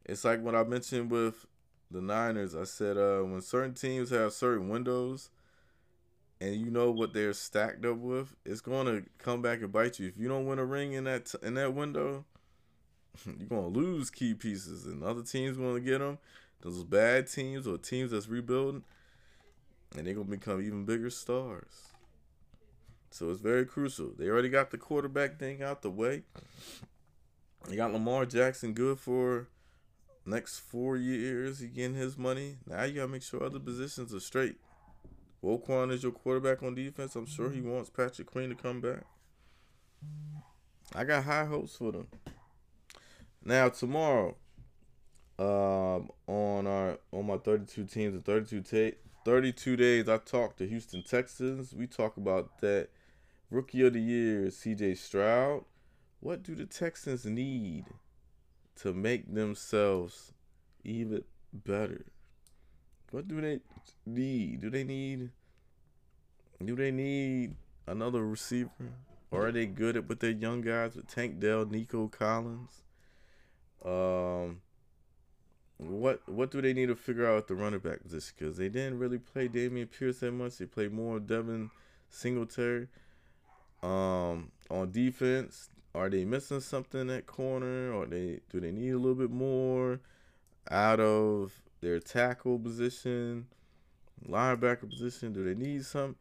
it's 0.05 0.25
like 0.25 0.41
what 0.41 0.55
I 0.55 0.63
mentioned 0.63 1.11
with 1.11 1.45
the 1.91 2.01
Niners. 2.01 2.55
I 2.55 2.63
said 2.63 2.97
uh, 2.97 3.19
when 3.19 3.41
certain 3.41 3.73
teams 3.73 4.09
have 4.09 4.33
certain 4.33 4.69
windows 4.69 5.29
and 6.41 6.55
you 6.55 6.69
know 6.69 6.91
what 6.91 7.13
they're 7.13 7.33
stacked 7.33 7.85
up 7.85 7.97
with, 7.97 8.35
it's 8.45 8.61
going 8.61 8.85
to 8.85 9.03
come 9.17 9.41
back 9.41 9.61
and 9.61 9.71
bite 9.71 9.99
you. 9.99 10.07
If 10.07 10.17
you 10.17 10.27
don't 10.27 10.45
win 10.45 10.59
a 10.59 10.65
ring 10.65 10.93
in 10.93 11.03
that 11.05 11.25
t- 11.25 11.37
in 11.41 11.55
that 11.55 11.73
window, 11.73 12.25
you're 13.25 13.47
to 13.73 13.79
lose 13.79 14.09
key 14.09 14.33
pieces 14.33 14.85
and 14.85 15.03
other 15.03 15.23
teams 15.23 15.57
to 15.57 15.79
get 15.79 15.99
them. 15.99 16.17
Those 16.61 16.83
bad 16.83 17.27
teams 17.27 17.67
or 17.67 17.77
teams 17.77 18.11
that's 18.11 18.27
rebuilding 18.27 18.83
and 19.95 20.05
they're 20.05 20.13
to 20.13 20.23
become 20.23 20.61
even 20.61 20.85
bigger 20.85 21.09
stars. 21.09 21.93
So 23.11 23.29
it's 23.31 23.41
very 23.41 23.65
crucial. 23.65 24.11
They 24.17 24.27
already 24.27 24.49
got 24.49 24.71
the 24.71 24.77
quarterback 24.77 25.39
thing 25.39 25.63
out 25.63 25.81
the 25.81 25.89
way. 25.89 26.23
They 27.67 27.75
got 27.75 27.91
Lamar 27.91 28.25
Jackson 28.25 28.73
good 28.73 28.99
for 28.99 29.47
next 30.25 30.59
four 30.59 30.95
years. 30.95 31.59
He 31.59 31.67
getting 31.67 31.95
his 31.95 32.17
money. 32.17 32.57
Now 32.67 32.83
you 32.83 32.93
gotta 32.93 33.07
make 33.07 33.23
sure 33.23 33.43
other 33.43 33.59
positions 33.59 34.13
are 34.13 34.19
straight. 34.19 34.57
Roquan 35.43 35.91
is 35.91 36.03
your 36.03 36.11
quarterback 36.11 36.61
on 36.61 36.75
defense. 36.75 37.15
I'm 37.15 37.25
sure 37.25 37.49
he 37.49 37.61
wants 37.61 37.89
Patrick 37.89 38.29
Queen 38.29 38.49
to 38.49 38.55
come 38.55 38.81
back. 38.81 39.03
I 40.93 41.03
got 41.03 41.23
high 41.23 41.45
hopes 41.45 41.75
for 41.75 41.91
them. 41.91 42.07
Now 43.43 43.69
tomorrow, 43.69 44.35
um, 45.37 46.09
on 46.27 46.67
our 46.67 46.99
on 47.11 47.27
my 47.27 47.37
32 47.37 47.85
teams 47.85 48.15
and 48.15 48.25
32 48.25 48.61
ta- 48.61 48.97
32 49.25 49.75
days, 49.75 50.09
I 50.09 50.17
talked 50.17 50.57
to 50.57 50.67
Houston 50.67 51.03
Texans. 51.03 51.73
We 51.73 51.87
talk 51.87 52.17
about 52.17 52.59
that 52.61 52.89
rookie 53.49 53.85
of 53.85 53.93
the 53.93 54.01
year, 54.01 54.49
C.J. 54.49 54.95
Stroud. 54.95 55.63
What 56.19 56.43
do 56.43 56.55
the 56.55 56.65
Texans 56.65 57.25
need 57.25 57.85
to 58.81 58.93
make 58.93 59.33
themselves 59.33 60.33
even 60.83 61.23
better? 61.53 62.05
What 63.11 63.27
do 63.27 63.39
they 63.41 63.59
need? 64.05 64.61
Do 64.61 64.69
they 64.69 64.83
need 64.83 65.31
do 66.63 66.75
they 66.75 66.91
need 66.91 67.55
another 67.87 68.25
receiver? 68.25 68.69
Or 69.31 69.47
are 69.47 69.51
they 69.51 69.65
good 69.67 69.95
at 69.95 70.09
with 70.09 70.19
their 70.19 70.31
young 70.31 70.61
guys 70.61 70.95
with 70.95 71.07
Tank 71.07 71.39
Dell, 71.39 71.65
Nico 71.65 72.07
Collins? 72.07 72.81
Um 73.85 74.61
what 75.79 76.21
what 76.27 76.51
do 76.51 76.61
they 76.61 76.73
need 76.73 76.87
to 76.87 76.95
figure 76.95 77.25
out 77.25 77.47
the 77.47 77.55
running 77.55 77.79
back 77.79 78.03
position? 78.03 78.33
Because 78.37 78.57
they 78.57 78.67
didn't 78.67 78.99
really 78.99 79.17
play 79.17 79.47
Dameon 79.47 79.89
Pierce 79.89 80.19
that 80.19 80.33
much. 80.33 80.57
They 80.57 80.65
played 80.65 80.91
more 80.91 81.19
Devin 81.19 81.71
Singletary. 82.09 82.87
Um, 83.81 84.51
on 84.69 84.91
defense, 84.91 85.69
are 85.95 86.09
they 86.09 86.25
missing 86.25 86.59
something 86.59 87.09
at 87.09 87.27
corner, 87.27 87.93
or 87.93 88.05
they 88.05 88.41
do 88.51 88.59
they 88.59 88.71
need 88.71 88.89
a 88.89 88.97
little 88.97 89.15
bit 89.15 89.31
more 89.31 90.01
out 90.69 90.99
of 90.99 91.61
their 91.79 92.01
tackle 92.01 92.59
position, 92.59 93.47
linebacker 94.27 94.89
position? 94.89 95.31
Do 95.31 95.45
they 95.45 95.55
need 95.55 95.85
some? 95.85 96.17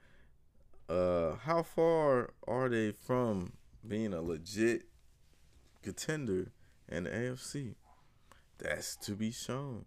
Uh, 0.89 1.35
how 1.35 1.65
far 1.65 2.31
are 2.47 2.69
they 2.69 2.93
from 2.93 3.55
being 3.87 4.15
a 4.15 4.23
legit 4.23 4.85
contender 5.83 6.53
in 6.89 7.05
the 7.05 7.11
AFC? 7.11 7.75
That's 8.59 8.97
to 8.97 9.13
be 9.13 9.31
shown. 9.31 9.85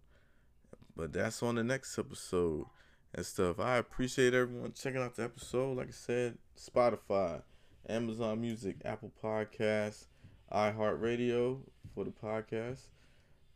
But 0.95 1.13
that's 1.13 1.41
on 1.43 1.55
the 1.55 1.63
next 1.63 1.97
episode 1.97 2.65
and 3.13 3.25
stuff. 3.25 3.59
I 3.59 3.77
appreciate 3.77 4.33
everyone 4.33 4.73
checking 4.73 5.01
out 5.01 5.15
the 5.15 5.23
episode. 5.23 5.77
Like 5.77 5.87
I 5.87 5.91
said, 5.91 6.37
Spotify, 6.57 7.41
Amazon 7.87 8.41
Music, 8.41 8.77
Apple 8.85 9.11
Podcasts, 9.21 10.05
iHeartRadio 10.51 11.59
for 11.93 12.03
the 12.03 12.11
podcast. 12.11 12.81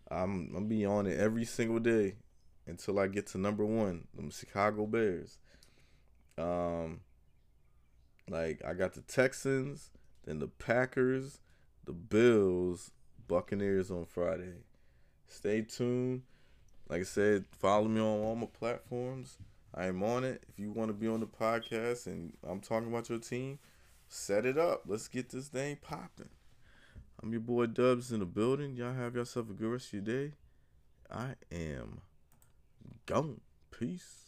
I'm 0.10 0.54
I'm 0.56 0.68
be 0.68 0.86
on 0.86 1.08
it 1.08 1.20
every 1.20 1.46
single 1.46 1.80
day 1.80 2.16
until 2.68 3.00
I 3.00 3.08
get 3.08 3.28
to 3.28 3.38
number 3.38 3.66
one, 3.66 4.08
the 4.16 4.32
Chicago 4.32 4.86
Bears. 4.86 5.40
Um, 6.38 7.02
like 8.30 8.62
I 8.66 8.74
got 8.74 8.94
the 8.94 9.02
Texans, 9.02 9.92
then 10.26 10.40
the 10.40 10.48
Packers, 10.48 11.40
the 11.86 11.94
Bills, 11.94 12.92
Buccaneers 13.28 13.92
on 13.92 14.06
Friday. 14.06 14.54
Stay 15.28 15.62
tuned. 15.62 16.24
Like 16.90 17.02
I 17.02 17.04
said, 17.04 17.46
follow 17.52 17.88
me 17.88 18.00
on 18.00 18.24
all 18.24 18.36
my 18.36 18.48
platforms. 18.48 19.38
I 19.74 19.88
am 19.88 20.04
on 20.04 20.24
it. 20.24 20.44
If 20.48 20.60
you 20.60 20.72
want 20.72 20.90
to 20.90 20.94
be 20.94 21.08
on 21.08 21.20
the 21.20 21.28
podcast 21.28 22.06
and 22.08 22.34
I'm 22.48 22.60
talking 22.60 22.88
about 22.88 23.10
your 23.10 23.20
team, 23.20 23.60
set 24.08 24.46
it 24.46 24.58
up. 24.58 24.84
Let's 24.86 25.08
get 25.08 25.30
this 25.30 25.48
thing 25.48 25.78
popping. 25.82 26.30
I'm 27.22 27.32
your 27.32 27.42
boy 27.42 27.66
Dubs 27.68 28.12
in 28.12 28.20
the 28.20 28.26
building. 28.26 28.76
Y'all 28.76 28.94
have 28.94 29.16
yourself 29.16 29.50
a 29.50 29.54
good 29.54 29.72
rest 29.72 29.88
of 29.88 29.94
your 29.94 30.02
day. 30.04 30.34
I 31.12 31.36
am 31.52 32.02
gone. 33.06 33.42
Peace. 33.72 34.25